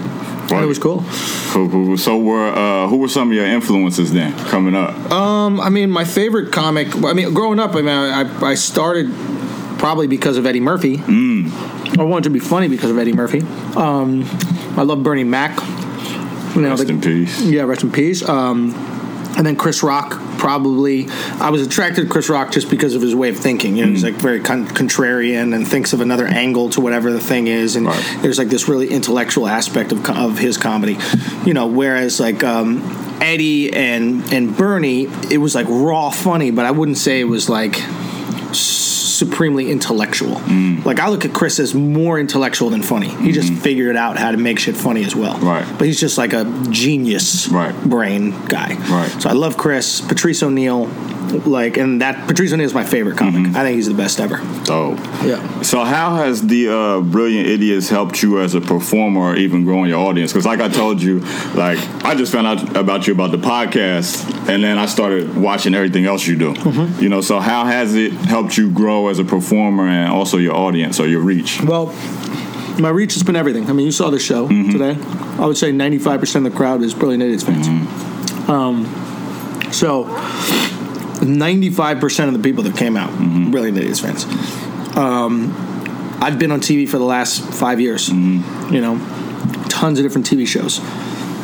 And 0.52 0.64
it 0.64 0.68
was 0.68 0.80
cool. 0.80 1.04
Cool, 1.52 1.70
cool. 1.70 1.86
cool. 1.88 1.98
So, 1.98 2.18
were 2.18 2.48
uh, 2.48 2.88
who 2.88 2.98
were 2.98 3.10
some 3.10 3.30
of 3.30 3.34
your 3.34 3.46
influences 3.46 4.14
then 4.14 4.32
coming 4.48 4.76
up? 4.76 4.96
Um, 5.12 5.60
I 5.60 5.70
mean, 5.70 5.92
my 5.92 6.06
favorite 6.06 6.52
comic. 6.54 6.88
I 7.04 7.14
mean, 7.14 7.34
growing 7.34 7.60
up, 7.60 7.72
I 7.76 7.82
mean, 7.82 7.88
I, 7.90 8.46
I 8.46 8.54
started 8.56 9.12
probably 9.78 10.08
because 10.08 10.38
of 10.38 10.46
Eddie 10.46 10.62
Murphy. 10.62 11.00
I 11.00 12.04
wanted 12.04 12.24
to 12.26 12.30
be 12.30 12.40
funny 12.40 12.68
because 12.70 12.90
of 12.92 12.98
Eddie 12.98 13.14
Murphy. 13.14 13.42
Um, 13.76 14.24
I 14.78 14.84
love 14.84 15.04
Bernie 15.04 15.24
Mac. 15.26 15.58
You 16.56 16.62
know, 16.62 16.70
Rest 16.70 16.88
the- 16.88 16.94
in 16.94 17.02
peace. 17.02 17.42
Yeah, 17.42 17.64
rest 17.64 17.84
in 17.84 17.92
peace. 17.92 18.28
Um, 18.28 18.72
and 19.38 19.46
then 19.46 19.56
Chris 19.56 19.84
Rock, 19.84 20.20
probably. 20.40 21.08
I 21.40 21.52
was 21.52 21.62
attracted 21.66 22.02
to 22.04 22.10
Chris 22.10 22.28
Rock 22.28 22.52
just 22.52 22.70
because 22.70 22.96
of 22.96 23.02
his 23.02 23.14
way 23.16 23.30
of 23.30 23.38
thinking. 23.38 23.78
You 23.78 23.86
know, 23.86 23.92
he's 23.92 24.04
like 24.04 24.16
very 24.16 24.40
con- 24.42 24.68
contrarian 24.68 25.54
and 25.56 25.68
thinks 25.68 25.94
of 25.94 26.02
another 26.02 26.26
angle 26.26 26.70
to 26.72 26.82
whatever 26.82 27.12
the 27.12 27.20
thing 27.20 27.48
is. 27.48 27.76
And 27.76 27.86
Right. 27.86 28.18
there's 28.22 28.40
like 28.40 28.50
this 28.50 28.68
really 28.68 28.90
intellectual 28.90 29.48
aspect 29.48 29.92
of, 29.92 30.10
of 30.10 30.40
his 30.40 30.58
comedy. 30.58 30.98
You 31.46 31.54
know, 31.54 31.68
whereas 31.68 32.20
like 32.20 32.44
um, 32.44 32.82
Eddie 33.22 33.72
and 33.74 34.34
and 34.34 34.58
Bernie, 34.58 35.06
it 35.32 35.38
was 35.38 35.54
like 35.56 35.68
raw 35.70 36.10
funny, 36.10 36.50
but 36.52 36.66
I 36.66 36.72
wouldn't 36.72 36.98
say 36.98 37.20
it 37.22 37.26
was 37.26 37.48
like 37.48 37.76
supremely 39.18 39.72
intellectual. 39.72 40.36
Mm. 40.36 40.86
Like 40.86 41.00
I 41.00 41.10
look 41.10 41.26
at 41.26 41.34
Chris 41.34 41.60
as 41.60 41.74
more 41.74 42.20
intellectual 42.20 42.70
than 42.70 42.82
funny. 42.84 43.10
He 43.10 43.32
just 43.32 43.52
figured 43.54 43.96
out 43.96 44.18
how 44.18 44.32
to 44.32 44.38
make 44.38 44.60
shit 44.60 44.76
funny 44.78 45.04
as 45.04 45.16
well. 45.16 45.34
Mm-hmm. 45.36 45.48
Right. 45.48 45.78
But 45.78 45.88
he's 45.88 46.00
just 46.00 46.18
like 46.18 46.34
a 46.34 46.46
genius 46.70 47.48
Right. 47.50 47.76
brain 47.84 48.32
guy. 48.48 48.76
Right. 48.90 49.10
So 49.22 49.30
I 49.30 49.34
love 49.34 49.58
Chris, 49.58 50.02
Patrice 50.02 50.44
O'Neal, 50.44 50.86
like 51.48 51.78
and 51.78 52.02
that 52.02 52.28
Patrice 52.28 52.54
O'Neal 52.54 52.66
is 52.66 52.74
my 52.74 52.84
favorite 52.84 53.18
comic. 53.18 53.36
Mm-hmm. 53.42 53.56
I 53.58 53.64
think 53.64 53.76
he's 53.76 53.88
the 53.88 53.94
best 53.94 54.20
ever. 54.20 54.40
Oh. 54.70 54.94
Yeah. 55.26 55.62
So, 55.62 55.84
how 55.84 56.16
has 56.18 56.46
the 56.46 56.70
uh, 56.70 57.02
Brilliant 57.02 57.48
Idiots 57.48 57.90
helped 57.90 58.22
you 58.24 58.40
as 58.40 58.54
a 58.56 58.62
performer 58.62 59.22
or 59.22 59.36
even 59.36 59.64
growing 59.64 59.90
your 59.90 60.00
audience? 60.00 60.32
Because, 60.32 60.46
like 60.46 60.60
I 60.60 60.70
told 60.70 61.02
you, 61.02 61.20
like 61.56 61.78
I 62.04 62.16
just 62.16 62.32
found 62.32 62.48
out 62.48 62.76
about 62.78 63.08
you 63.08 63.14
about 63.14 63.32
the 63.32 63.38
podcast, 63.38 64.26
and 64.50 64.64
then 64.64 64.78
I 64.78 64.86
started 64.86 65.36
watching 65.36 65.74
everything 65.76 66.06
else 66.06 66.26
you 66.28 66.38
do. 66.38 66.54
Mm-hmm. 66.54 67.02
You 67.04 67.10
know, 67.10 67.22
so 67.22 67.40
how 67.40 67.66
has 67.66 67.96
it 67.96 68.12
helped 68.14 68.58
you 68.58 68.72
grow 68.72 69.08
as 69.10 69.20
a 69.20 69.24
performer 69.26 69.88
and 69.88 70.12
also 70.12 70.38
your 70.38 70.56
audience 70.56 71.00
or 71.00 71.08
your 71.08 71.22
reach? 71.22 71.62
Well, 71.62 71.88
my 72.80 72.90
reach 72.90 73.14
has 73.16 73.24
been 73.24 73.36
everything. 73.36 73.70
I 73.70 73.74
mean, 73.74 73.86
you 73.88 73.92
saw 73.92 74.10
the 74.10 74.20
show 74.20 74.48
Mm-hmm. 74.48 74.72
today. 74.72 75.42
I 75.42 75.46
would 75.46 75.58
say 75.58 75.72
95% 75.72 76.36
of 76.38 76.44
the 76.44 76.52
crowd 76.52 76.82
is 76.84 76.94
Brilliant 76.94 77.24
Idiots 77.24 77.44
fans. 77.44 77.68
Mm-hmm. 77.68 78.52
Um, 78.52 78.86
so, 79.74 80.06
95% 81.20 82.28
of 82.28 82.34
the 82.34 82.40
people 82.40 82.64
that 82.64 82.76
came 82.78 82.96
out, 82.98 83.10
Mm-hmm. 83.12 83.52
Brilliant 83.52 83.78
Idiots 83.78 84.00
fans. 84.00 84.26
Um, 84.98 85.54
I've 86.22 86.40
been 86.40 86.52
on 86.52 86.60
TV 86.62 86.88
for 86.90 86.98
the 86.98 87.06
last 87.06 87.42
five 87.54 87.80
years, 87.80 88.10
Mm-hmm. 88.10 88.74
you 88.74 88.82
know, 88.82 88.98
tons 89.70 90.00
of 90.00 90.04
different 90.06 90.28
TV 90.30 90.48
shows. 90.48 90.80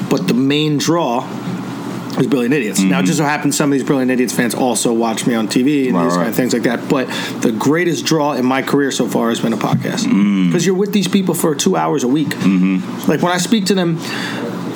But 0.09 0.27
the 0.27 0.33
main 0.33 0.77
draw 0.77 1.27
is 2.19 2.27
Brilliant 2.27 2.53
Idiots. 2.53 2.79
Now, 2.79 2.99
it 2.99 3.05
just 3.05 3.17
so 3.17 3.23
happens 3.23 3.57
some 3.57 3.71
of 3.71 3.73
these 3.77 3.83
Brilliant 3.83 4.11
Idiots 4.11 4.33
fans 4.33 4.53
also 4.53 4.93
watch 4.93 5.25
me 5.25 5.33
on 5.33 5.47
TV 5.47 5.87
and 5.87 5.95
Right, 5.95 6.03
these 6.05 6.13
kind 6.15 6.29
of 6.29 6.35
things 6.35 6.53
like 6.53 6.63
that. 6.63 6.87
But 6.87 7.07
the 7.41 7.51
greatest 7.51 8.05
draw 8.05 8.33
in 8.33 8.45
my 8.45 8.61
career 8.61 8.91
so 8.91 9.07
far 9.07 9.29
has 9.29 9.39
been 9.39 9.53
a 9.53 9.57
podcast 9.57 10.05
Mm. 10.05 10.47
because 10.47 10.63
you're 10.65 10.75
with 10.75 10.93
these 10.93 11.07
people 11.07 11.33
for 11.33 11.55
two 11.55 11.75
hours 11.75 12.03
a 12.03 12.07
week. 12.07 12.27
Mm-hmm. 12.29 13.09
Like 13.09 13.21
when 13.23 13.31
I 13.31 13.37
speak 13.39 13.65
to 13.67 13.73
them, 13.75 13.97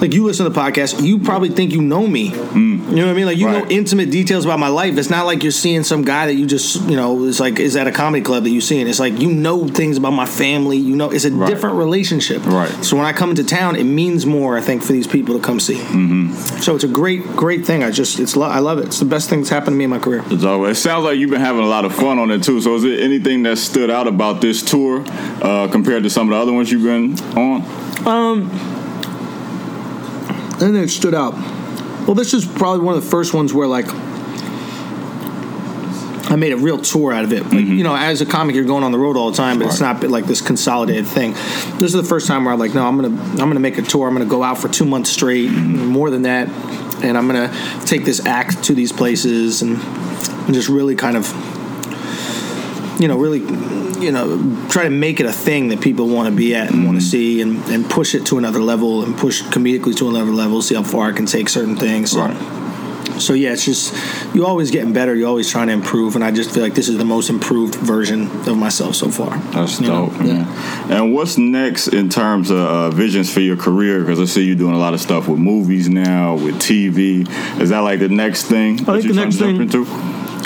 like 0.01 0.13
you 0.13 0.25
listen 0.25 0.45
to 0.45 0.49
the 0.51 0.59
podcast, 0.59 1.03
you 1.03 1.19
probably 1.19 1.49
think 1.49 1.71
you 1.71 1.81
know 1.81 2.05
me. 2.07 2.29
You 2.29 2.95
know 2.95 3.05
what 3.05 3.11
I 3.11 3.13
mean? 3.13 3.25
Like 3.25 3.37
you 3.37 3.47
know 3.49 3.65
intimate 3.67 4.09
details 4.11 4.45
about 4.45 4.59
my 4.59 4.67
life. 4.69 4.97
It's 4.97 5.09
not 5.09 5.25
like 5.25 5.43
you're 5.43 5.51
seeing 5.51 5.83
some 5.83 6.03
guy 6.03 6.27
that 6.27 6.35
you 6.35 6.45
just 6.45 6.81
you 6.89 6.95
know 6.95 7.23
is 7.25 7.39
like 7.39 7.59
is 7.59 7.75
at 7.75 7.87
a 7.87 7.91
comedy 7.91 8.23
club 8.23 8.43
that 8.43 8.49
you 8.51 8.61
see, 8.61 8.79
and 8.79 8.89
it's 8.89 8.99
like 8.99 9.19
you 9.19 9.31
know 9.31 9.67
things 9.67 9.97
about 9.97 10.11
my 10.11 10.25
family. 10.25 10.77
You 10.77 10.95
know, 10.95 11.09
it's 11.11 11.25
a 11.25 11.31
Right. 11.31 11.49
different 11.49 11.75
relationship. 11.75 12.45
Right. 12.45 12.69
So 12.83 12.95
when 12.97 13.05
I 13.05 13.13
come 13.13 13.29
into 13.31 13.43
town, 13.43 13.75
it 13.75 13.83
means 13.83 14.25
more. 14.25 14.57
I 14.57 14.61
think 14.61 14.81
for 14.83 14.93
these 14.93 15.05
people 15.07 15.35
to 15.35 15.41
come 15.41 15.59
see. 15.59 15.75
Mm-hmm. 15.75 16.31
So 16.61 16.73
it's 16.75 16.83
a 16.83 16.87
great, 16.87 17.23
great 17.35 17.65
thing. 17.65 17.83
I 17.83 17.91
just 17.91 18.19
it's 18.19 18.35
lo- 18.35 18.47
I 18.47 18.59
love 18.59 18.79
it. 18.79 18.85
It's 18.85 18.99
the 18.99 19.05
best 19.05 19.29
thing 19.29 19.39
that's 19.39 19.49
happened 19.49 19.73
to 19.73 19.77
me 19.77 19.83
in 19.83 19.89
my 19.89 19.99
career. 19.99 20.23
So 20.39 20.65
it 20.65 20.75
sounds 20.75 21.03
like 21.05 21.17
you've 21.17 21.29
been 21.31 21.41
having 21.41 21.63
a 21.63 21.67
lot 21.67 21.83
of 21.85 21.93
fun 21.93 22.17
on 22.19 22.31
it 22.31 22.43
too. 22.43 22.61
So 22.61 22.75
is 22.75 22.83
there 22.83 22.99
anything 22.99 23.43
that 23.43 23.57
stood 23.57 23.91
out 23.91 24.07
about 24.07 24.41
this 24.41 24.63
tour 24.63 25.03
uh, 25.41 25.67
compared 25.71 26.03
to 26.03 26.09
some 26.09 26.27
of 26.29 26.35
the 26.35 26.41
other 26.41 26.53
ones 26.53 26.71
you've 26.71 26.83
been 26.83 27.13
on? 27.37 28.76
And 30.61 30.75
it 30.75 30.89
stood 30.89 31.13
out. 31.13 31.33
Well, 32.05 32.15
this 32.15 32.33
is 32.33 32.45
probably 32.45 32.85
one 32.85 32.95
of 32.95 33.03
the 33.03 33.09
first 33.09 33.33
ones 33.33 33.53
where 33.53 33.67
like 33.67 33.87
I 36.29 36.35
made 36.35 36.51
a 36.51 36.57
real 36.57 36.77
tour 36.77 37.13
out 37.13 37.23
of 37.23 37.31
it. 37.31 37.43
Like, 37.43 37.51
mm-hmm. 37.51 37.73
You 37.73 37.83
know, 37.83 37.95
as 37.95 38.21
a 38.21 38.25
comic, 38.25 38.55
you're 38.55 38.65
going 38.65 38.83
on 38.83 38.91
the 38.91 38.97
road 38.97 39.15
all 39.15 39.31
the 39.31 39.37
time, 39.37 39.59
but 39.59 39.67
it's 39.67 39.79
not 39.79 40.03
like 40.03 40.25
this 40.25 40.41
consolidated 40.41 41.07
thing. 41.07 41.31
This 41.31 41.83
is 41.83 41.93
the 41.93 42.03
first 42.03 42.27
time 42.27 42.43
where 42.43 42.53
I'm 42.53 42.59
like, 42.59 42.73
no, 42.73 42.85
I'm 42.85 42.99
gonna 42.99 43.21
I'm 43.31 43.37
gonna 43.37 43.61
make 43.61 43.77
a 43.77 43.81
tour. 43.81 44.07
I'm 44.07 44.13
gonna 44.13 44.25
go 44.25 44.43
out 44.43 44.57
for 44.57 44.67
two 44.67 44.85
months 44.85 45.09
straight, 45.09 45.49
mm-hmm. 45.49 45.85
more 45.85 46.09
than 46.09 46.23
that, 46.23 46.49
and 47.01 47.17
I'm 47.17 47.27
gonna 47.27 47.53
take 47.85 48.03
this 48.03 48.25
act 48.25 48.63
to 48.65 48.73
these 48.73 48.91
places 48.91 49.61
and, 49.61 49.77
and 49.77 50.53
just 50.53 50.67
really 50.67 50.95
kind 50.95 51.15
of, 51.15 51.25
you 52.99 53.07
know, 53.07 53.17
really, 53.17 53.39
you 54.03 54.11
know, 54.11 54.67
try 54.69 54.83
to 54.83 54.89
make 54.89 55.19
it 55.19 55.25
a 55.25 55.31
thing 55.31 55.69
that 55.69 55.81
people 55.81 56.07
want 56.07 56.29
to 56.29 56.35
be 56.35 56.55
at 56.55 56.71
and 56.71 56.85
want 56.85 56.99
to 56.99 57.05
see, 57.05 57.41
and, 57.41 57.63
and 57.65 57.89
push 57.89 58.15
it 58.15 58.25
to 58.27 58.37
another 58.37 58.59
level 58.59 59.03
and 59.03 59.15
push 59.17 59.41
comedically 59.43 59.95
to 59.97 60.09
another 60.09 60.31
level. 60.31 60.61
See 60.61 60.75
how 60.75 60.83
far 60.83 61.09
I 61.09 61.11
can 61.13 61.25
take 61.25 61.49
certain 61.49 61.75
things. 61.75 62.11
So- 62.11 62.53
so 63.19 63.33
yeah, 63.33 63.53
it's 63.53 63.65
just 63.65 63.95
you 64.35 64.45
always 64.45 64.69
getting 64.69 64.93
better. 64.93 65.15
You're 65.15 65.27
always 65.29 65.49
trying 65.49 65.67
to 65.67 65.73
improve, 65.73 66.13
and 66.13 66.23
I 66.23 66.29
just 66.29 66.51
feel 66.51 66.61
like 66.61 66.75
this 66.75 66.87
is 66.87 66.97
the 66.99 67.05
most 67.05 67.31
improved 67.31 67.73
version 67.73 68.29
of 68.47 68.55
myself 68.57 68.93
so 68.95 69.09
far. 69.09 69.35
That's 69.53 69.79
You 69.81 69.87
dope. 69.87 70.19
man. 70.19 70.45
And 70.91 71.13
what's 71.15 71.35
next 71.35 71.87
in 71.87 72.09
terms 72.09 72.51
of 72.51 72.59
uh, 72.59 72.89
visions 72.91 73.33
for 73.33 73.39
your 73.39 73.57
career? 73.57 74.01
Because 74.01 74.19
I 74.19 74.25
see 74.25 74.43
you 74.43 74.53
doing 74.55 74.75
a 74.75 74.77
lot 74.77 74.93
of 74.93 75.01
stuff 75.01 75.27
with 75.27 75.39
movies 75.39 75.89
now, 75.89 76.35
with 76.35 76.55
TV. 76.61 77.27
Is 77.59 77.69
that 77.69 77.79
like 77.79 77.99
the 77.99 78.09
next 78.09 78.43
thing 78.43 78.75
that 78.77 78.85
think 78.85 79.05
you're 79.05 79.13
the 79.15 79.21
next 79.21 79.37
thing- 79.37 79.61
into? 79.61 79.85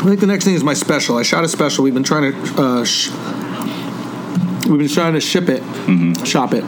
I 0.01 0.05
think 0.05 0.19
the 0.19 0.25
next 0.27 0.45
thing 0.45 0.55
is 0.55 0.63
my 0.63 0.73
special. 0.73 1.17
I 1.17 1.23
shot 1.23 1.43
a 1.43 1.47
special. 1.47 1.83
We've 1.83 1.93
been 1.93 2.01
trying 2.03 2.31
to 2.31 2.61
uh, 2.61 2.85
sh- 2.85 3.11
we've 4.67 4.79
been 4.79 4.87
trying 4.87 5.13
to 5.13 5.21
ship 5.21 5.47
it, 5.47 5.61
shop 6.27 6.53
it 6.53 6.61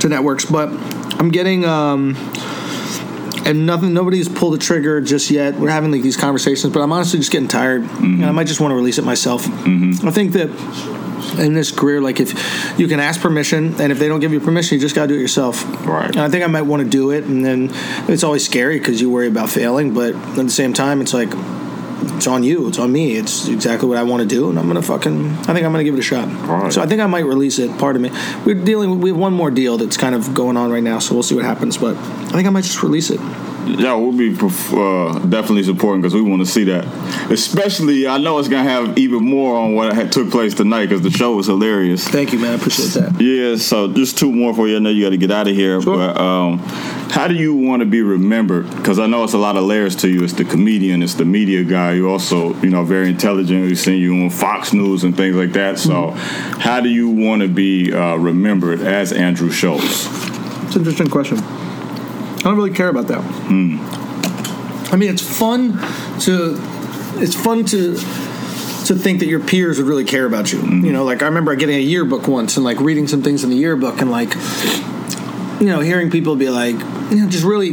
to 0.00 0.08
networks, 0.08 0.44
but 0.44 0.68
I'm 1.20 1.30
getting. 1.30 1.64
Um, 1.64 2.16
and 3.46 3.66
nothing, 3.66 3.92
nobody's 3.92 4.26
pulled 4.28 4.54
the 4.54 4.58
trigger 4.58 5.02
just 5.02 5.30
yet. 5.30 5.54
We're 5.56 5.68
having 5.68 5.92
like 5.92 6.00
these 6.00 6.16
conversations, 6.16 6.72
but 6.72 6.80
I'm 6.80 6.90
honestly 6.90 7.18
just 7.18 7.30
getting 7.30 7.46
tired, 7.46 7.82
and 7.82 8.24
I 8.24 8.30
might 8.32 8.46
just 8.46 8.58
want 8.58 8.72
to 8.72 8.74
release 8.76 8.96
it 8.98 9.04
myself. 9.04 9.46
I 9.46 10.10
think 10.10 10.32
that 10.32 10.48
in 11.38 11.52
this 11.52 11.70
career, 11.70 12.00
like 12.00 12.20
if 12.20 12.78
you 12.80 12.88
can 12.88 13.00
ask 13.00 13.20
permission, 13.20 13.80
and 13.80 13.92
if 13.92 13.98
they 13.98 14.08
don't 14.08 14.20
give 14.20 14.32
you 14.32 14.40
permission, 14.40 14.76
you 14.76 14.80
just 14.80 14.94
gotta 14.96 15.08
do 15.08 15.14
it 15.14 15.20
yourself. 15.20 15.62
Right. 15.86 16.08
And 16.08 16.20
I 16.20 16.30
think 16.30 16.42
I 16.42 16.46
might 16.46 16.62
want 16.62 16.82
to 16.84 16.88
do 16.88 17.10
it, 17.10 17.24
and 17.24 17.44
then 17.44 17.70
it's 18.08 18.24
always 18.24 18.44
scary 18.44 18.78
because 18.78 19.00
you 19.00 19.10
worry 19.10 19.28
about 19.28 19.50
failing, 19.50 19.92
but 19.94 20.14
at 20.14 20.34
the 20.36 20.48
same 20.48 20.72
time, 20.72 21.00
it's 21.02 21.12
like 21.12 21.30
it's 22.16 22.26
on 22.26 22.42
you, 22.42 22.68
it's 22.68 22.78
on 22.78 22.92
me, 22.92 23.16
it's 23.16 23.48
exactly 23.48 23.88
what 23.88 23.98
I 23.98 24.02
want 24.02 24.22
to 24.22 24.28
do, 24.28 24.50
and 24.50 24.58
I'm 24.58 24.66
gonna 24.66 24.82
fucking, 24.82 25.30
I 25.30 25.52
think 25.52 25.64
I'm 25.64 25.72
gonna 25.72 25.84
give 25.84 25.94
it 25.94 26.00
a 26.00 26.02
shot. 26.02 26.28
Right. 26.48 26.72
So 26.72 26.82
I 26.82 26.86
think 26.86 27.00
I 27.00 27.06
might 27.06 27.24
release 27.24 27.58
it. 27.58 27.76
Part 27.78 27.96
of 27.96 28.02
me, 28.02 28.10
we're 28.44 28.54
dealing, 28.54 29.00
we 29.00 29.10
have 29.10 29.18
one 29.18 29.32
more 29.32 29.50
deal 29.50 29.76
that's 29.78 29.96
kind 29.96 30.14
of 30.14 30.34
going 30.34 30.56
on 30.56 30.70
right 30.70 30.82
now, 30.82 30.98
so 30.98 31.14
we'll 31.14 31.22
see 31.22 31.34
what 31.34 31.44
happens. 31.44 31.78
But 31.78 31.96
I 31.96 32.32
think 32.32 32.46
I 32.46 32.50
might 32.50 32.64
just 32.64 32.82
release 32.82 33.10
it. 33.10 33.20
Yeah, 33.66 33.94
we'll 33.94 34.12
be 34.16 34.30
uh, 34.30 35.18
definitely 35.26 35.62
supporting 35.62 36.02
because 36.02 36.14
we 36.14 36.22
want 36.22 36.40
to 36.44 36.46
see 36.46 36.64
that. 36.64 36.84
Especially, 37.30 38.06
I 38.06 38.18
know 38.18 38.38
it's 38.38 38.48
gonna 38.48 38.68
have 38.68 38.98
even 38.98 39.24
more 39.24 39.56
on 39.56 39.74
what 39.74 39.94
had 39.94 40.12
took 40.12 40.30
place 40.30 40.54
tonight 40.54 40.86
because 40.86 41.02
the 41.02 41.10
show 41.10 41.34
was 41.36 41.46
hilarious. 41.46 42.06
Thank 42.06 42.32
you, 42.32 42.38
man. 42.38 42.52
I 42.52 42.54
appreciate 42.54 42.90
that. 43.00 43.20
Yeah, 43.20 43.56
so 43.56 43.92
just 43.92 44.18
two 44.18 44.30
more 44.30 44.54
for 44.54 44.68
you. 44.68 44.76
I 44.76 44.78
know 44.80 44.90
you 44.90 45.02
got 45.04 45.10
to 45.10 45.16
get 45.16 45.30
out 45.30 45.48
of 45.48 45.54
here, 45.54 45.80
Sure. 45.80 45.96
but 45.96 46.20
um, 46.20 46.58
how 47.10 47.26
do 47.26 47.34
you 47.34 47.54
want 47.54 47.80
to 47.80 47.86
be 47.86 48.02
remembered? 48.02 48.68
Because 48.76 48.98
I 48.98 49.06
know 49.06 49.24
it's 49.24 49.32
a 49.32 49.38
lot 49.38 49.56
of 49.56 49.64
layers 49.64 49.96
to 49.96 50.08
you. 50.08 50.22
It's 50.24 50.34
the 50.34 50.44
comedian, 50.44 51.02
it's 51.02 51.14
the 51.14 51.24
media 51.24 51.64
guy. 51.64 51.92
You 51.94 52.10
also, 52.10 52.54
you 52.56 52.70
know, 52.70 52.84
very 52.84 53.08
intelligent. 53.08 53.62
We've 53.62 53.78
seen 53.78 53.98
you 54.00 54.14
on 54.24 54.30
Fox 54.30 54.72
News 54.72 55.04
and 55.04 55.16
things 55.16 55.36
like 55.36 55.52
that. 55.52 55.78
So, 55.78 56.10
how 56.10 56.80
do 56.80 56.88
you 56.88 57.08
want 57.10 57.42
to 57.42 57.48
be 57.48 57.92
uh, 57.94 58.16
remembered 58.16 58.80
as 58.80 59.12
Andrew 59.12 59.50
Schulz? 59.50 60.06
It's 60.66 60.76
an 60.76 60.80
interesting 60.82 61.08
question. 61.08 61.38
I 62.44 62.48
don't 62.48 62.56
really 62.56 62.72
care 62.74 62.88
about 62.88 63.06
that. 63.08 63.22
Hmm. 63.22 63.78
I 64.92 64.96
mean, 64.96 65.10
it's 65.10 65.22
fun 65.22 65.78
to 66.20 66.56
it's 67.16 67.34
fun 67.34 67.64
to 67.66 67.94
to 67.94 68.94
think 68.94 69.20
that 69.20 69.26
your 69.26 69.40
peers 69.40 69.78
would 69.78 69.86
really 69.86 70.04
care 70.04 70.26
about 70.26 70.52
you. 70.52 70.60
Hmm. 70.60 70.84
You 70.84 70.92
know, 70.92 71.04
like 71.04 71.22
I 71.22 71.26
remember 71.26 71.54
getting 71.56 71.76
a 71.76 71.80
yearbook 71.80 72.28
once 72.28 72.56
and 72.56 72.64
like 72.64 72.78
reading 72.80 73.08
some 73.08 73.22
things 73.22 73.44
in 73.44 73.50
the 73.50 73.56
yearbook 73.56 74.00
and 74.02 74.10
like 74.10 74.34
you 75.60 75.66
know 75.68 75.80
hearing 75.80 76.10
people 76.10 76.36
be 76.36 76.50
like 76.50 76.76
you 77.10 77.16
know 77.22 77.28
just 77.30 77.44
really 77.44 77.70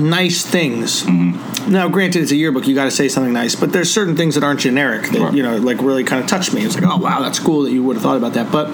nice 0.00 0.44
things. 0.44 1.02
Hmm. 1.04 1.32
Now, 1.72 1.88
granted, 1.88 2.22
it's 2.22 2.32
a 2.32 2.36
yearbook; 2.36 2.66
you 2.66 2.74
got 2.74 2.84
to 2.84 2.90
say 2.90 3.08
something 3.08 3.32
nice, 3.32 3.54
but 3.54 3.72
there's 3.72 3.90
certain 3.90 4.16
things 4.16 4.34
that 4.34 4.44
aren't 4.44 4.60
generic 4.60 5.08
that 5.10 5.20
Right. 5.20 5.32
you 5.34 5.42
know 5.42 5.56
like 5.56 5.80
really 5.80 6.04
kind 6.04 6.22
of 6.22 6.28
touched 6.28 6.52
me. 6.52 6.62
It's 6.64 6.74
like, 6.74 6.84
oh 6.84 6.98
wow, 6.98 7.20
that's 7.22 7.38
cool 7.38 7.62
that 7.62 7.72
you 7.72 7.82
would 7.82 7.96
have 7.96 8.02
thought 8.02 8.18
about 8.18 8.34
that, 8.34 8.52
but. 8.52 8.68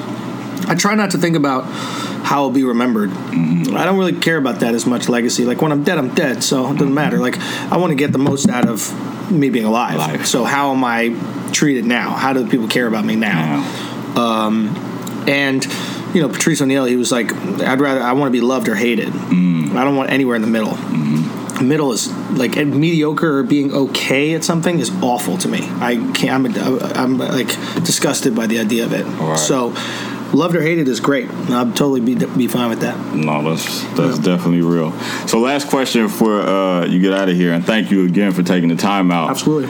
I 0.67 0.75
try 0.75 0.95
not 0.95 1.13
to 1.13 1.19
think 1.19 1.35
about 1.35 1.63
how 2.29 2.43
I'll 2.43 2.51
be 2.51 2.63
remembered. 2.63 3.09
Mm-hmm. 3.09 3.75
I 3.75 3.87
don't 3.87 3.97
really 3.97 4.13
care 4.13 4.37
about 4.37 4.61
that 4.61 4.75
as 4.75 4.85
much 4.85 5.09
legacy. 5.09 5.47
Like 5.47 5.63
when 5.63 5.73
I'm 5.73 5.83
dead, 5.83 5.97
I'm 5.97 6.15
dead, 6.15 6.45
so 6.45 6.67
it 6.67 6.75
doesn't 6.75 6.93
matter. 6.93 7.19
Like 7.19 7.39
I 7.73 7.79
want 7.79 7.93
to 7.93 7.95
get 7.95 8.13
the 8.13 8.19
most 8.19 8.51
out 8.51 8.69
of 8.69 9.33
me 9.33 9.49
being 9.49 9.65
alive. 9.65 9.95
Alive. 9.95 10.27
So 10.27 10.45
how 10.45 10.73
am 10.73 10.85
I 10.85 11.17
treated 11.53 11.87
now? 11.87 12.11
How 12.11 12.35
do 12.35 12.47
people 12.47 12.69
care 12.69 12.87
about 12.87 13.07
me 13.07 13.17
now? 13.17 13.65
Um, 14.15 14.77
and 15.27 15.65
you 16.13 16.21
know, 16.21 16.29
Patrice 16.29 16.61
O'Neal, 16.61 16.85
he 16.85 16.97
was 16.97 17.11
like, 17.11 17.33
I'd 17.63 17.81
rather 17.81 18.03
I 18.03 18.13
want 18.13 18.31
to 18.31 18.39
be 18.39 18.45
loved 18.45 18.69
or 18.69 18.75
hated. 18.75 19.09
Mm. 19.09 19.75
I 19.75 19.85
don't 19.85 19.97
want 19.97 20.11
anywhere 20.11 20.37
in 20.37 20.43
the 20.43 20.49
middle. 20.49 20.73
Mm-hmm. 20.73 21.67
Middle 21.67 21.93
is 21.93 22.13
like 22.33 22.57
mediocre 22.57 23.39
or 23.39 23.43
being 23.43 23.73
okay 23.73 24.35
at 24.35 24.45
something 24.45 24.79
is 24.79 24.91
awful 25.03 25.39
to 25.39 25.49
me. 25.49 25.61
I 25.63 25.97
can't. 26.15 26.59
I'm, 26.59 26.79
I'm 26.83 27.19
like 27.19 27.49
disgusted 27.85 28.37
by 28.37 28.47
the 28.47 28.59
idea 28.59 28.85
of 28.85 28.93
it. 28.93 29.05
Right. 29.05 29.39
So, 29.39 29.75
loved 30.33 30.55
or 30.57 30.63
hated 30.63 30.89
is 30.89 31.01
great. 31.01 31.29
I'd 31.31 31.77
totally 31.77 32.01
be 32.01 32.15
be 32.15 32.47
fine 32.49 32.71
with 32.71 32.81
that. 32.81 33.15
No, 33.15 33.43
that's 33.43 33.83
that's 33.95 34.19
definitely 34.19 34.63
real. 34.63 34.93
So, 35.27 35.39
last 35.39 35.69
question 35.69 36.03
before 36.03 36.41
uh, 36.41 36.87
you 36.87 37.01
get 37.01 37.13
out 37.13 37.29
of 37.29 37.37
here, 37.37 37.53
and 37.53 37.65
thank 37.65 37.91
you 37.91 38.05
again 38.05 38.33
for 38.33 38.43
taking 38.43 38.69
the 38.69 38.77
time 38.77 39.11
out. 39.11 39.31
Absolutely. 39.31 39.69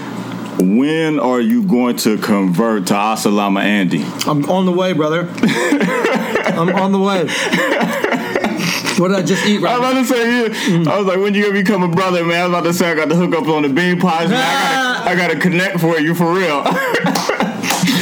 When 0.61 1.21
are 1.21 1.41
you 1.41 1.63
going 1.63 1.97
to 1.99 2.19
convert 2.19 2.89
to 2.89 2.95
Asalama 2.95 3.63
Andy? 3.63 4.05
I'm 4.27 4.51
on 4.51 4.67
the 4.67 4.73
way, 4.73 4.93
brother. 4.93 5.29
I'm 5.41 6.75
on 6.75 6.91
the 6.91 6.99
way. 6.99 7.29
What 8.99 9.09
did 9.09 9.19
I 9.19 9.23
just 9.23 9.47
eat 9.47 9.63
I 9.63 9.79
right 9.79 9.79
was 9.79 10.11
about 10.11 10.19
to 10.19 10.51
say, 10.51 10.73
yeah. 10.83 10.91
I 10.91 10.99
was 10.99 11.07
like, 11.07 11.19
when 11.19 11.33
you 11.33 11.43
gonna 11.43 11.55
become 11.55 11.85
a 11.85 11.89
brother, 11.89 12.25
man? 12.25 12.41
I 12.41 12.47
was 12.49 12.51
about 12.51 12.65
to 12.65 12.75
say, 12.75 12.91
I 12.91 12.95
got 12.97 13.09
the 13.09 13.15
hook 13.15 13.33
up 13.33 13.47
on 13.47 13.63
the 13.63 13.69
bean 13.69 14.01
pies. 14.01 14.31
Man. 14.31 14.41
I, 14.41 15.05
gotta, 15.05 15.11
I 15.11 15.15
gotta 15.15 15.39
connect 15.39 15.79
for 15.79 16.01
you 16.01 16.17
for 16.17 16.35
real. 16.35 16.65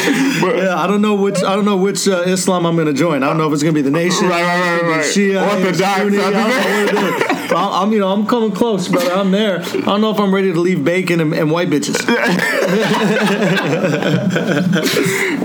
Yeah, 0.57 0.77
I 0.77 0.87
don't 0.87 1.03
know 1.03 1.15
which 1.15 1.43
I 1.43 1.55
don't 1.57 1.65
know 1.65 1.77
which 1.77 2.07
uh, 2.09 2.23
Islam 2.27 2.65
I'm 2.67 2.75
going 2.77 2.87
to 2.87 2.93
join. 2.93 3.23
I 3.23 3.27
don't 3.29 3.39
know 3.39 3.47
if 3.49 3.53
it's 3.53 3.63
going 3.63 3.75
to 3.75 3.79
be 3.79 3.83
the 3.83 3.91
nation, 3.91 4.29
Right, 4.29 4.43
right, 4.43 4.83
right, 4.83 5.01
it's 5.01 5.17
gonna 5.17 5.29
be 5.29 5.35
right. 5.35 5.45
Shia, 5.45 5.53
Orthodox, 5.53 5.79
Sunni, 5.79 6.19
I 6.19 6.31
don't 6.31 6.49
know 6.49 6.49
what 6.49 7.29
it 7.29 7.31
is. 7.43 7.51
But 7.51 7.57
I'm, 7.57 7.73
I'm, 7.73 7.93
you 7.93 7.99
know, 8.01 8.09
I'm 8.13 8.27
coming 8.27 8.53
close, 8.53 8.89
brother. 8.89 9.13
I'm 9.13 9.31
there. 9.31 9.61
I 9.61 9.65
don't 9.65 10.01
know 10.01 10.11
if 10.11 10.19
I'm 10.19 10.35
ready 10.35 10.53
to 10.53 10.61
leave 10.61 10.85
bacon 10.85 11.21
and, 11.21 11.33
and 11.35 11.51
white 11.51 11.69
bitches. 11.69 11.97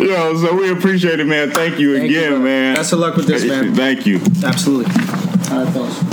Yo, 0.02 0.36
so 0.38 0.56
we 0.56 0.72
appreciate 0.72 1.20
it, 1.20 1.26
man. 1.28 1.52
Thank 1.52 1.80
you 1.80 1.98
Thank 1.98 2.10
again, 2.10 2.30
brother. 2.32 2.44
man. 2.44 2.76
Best 2.76 2.94
of 2.94 3.00
luck 3.00 3.16
with 3.16 3.28
this, 3.28 3.46
man. 3.46 3.74
Thank 3.76 4.06
you. 4.06 4.20
Absolutely. 4.44 4.86
All 5.52 5.64
right, 5.64 5.74
fellas. 5.74 6.11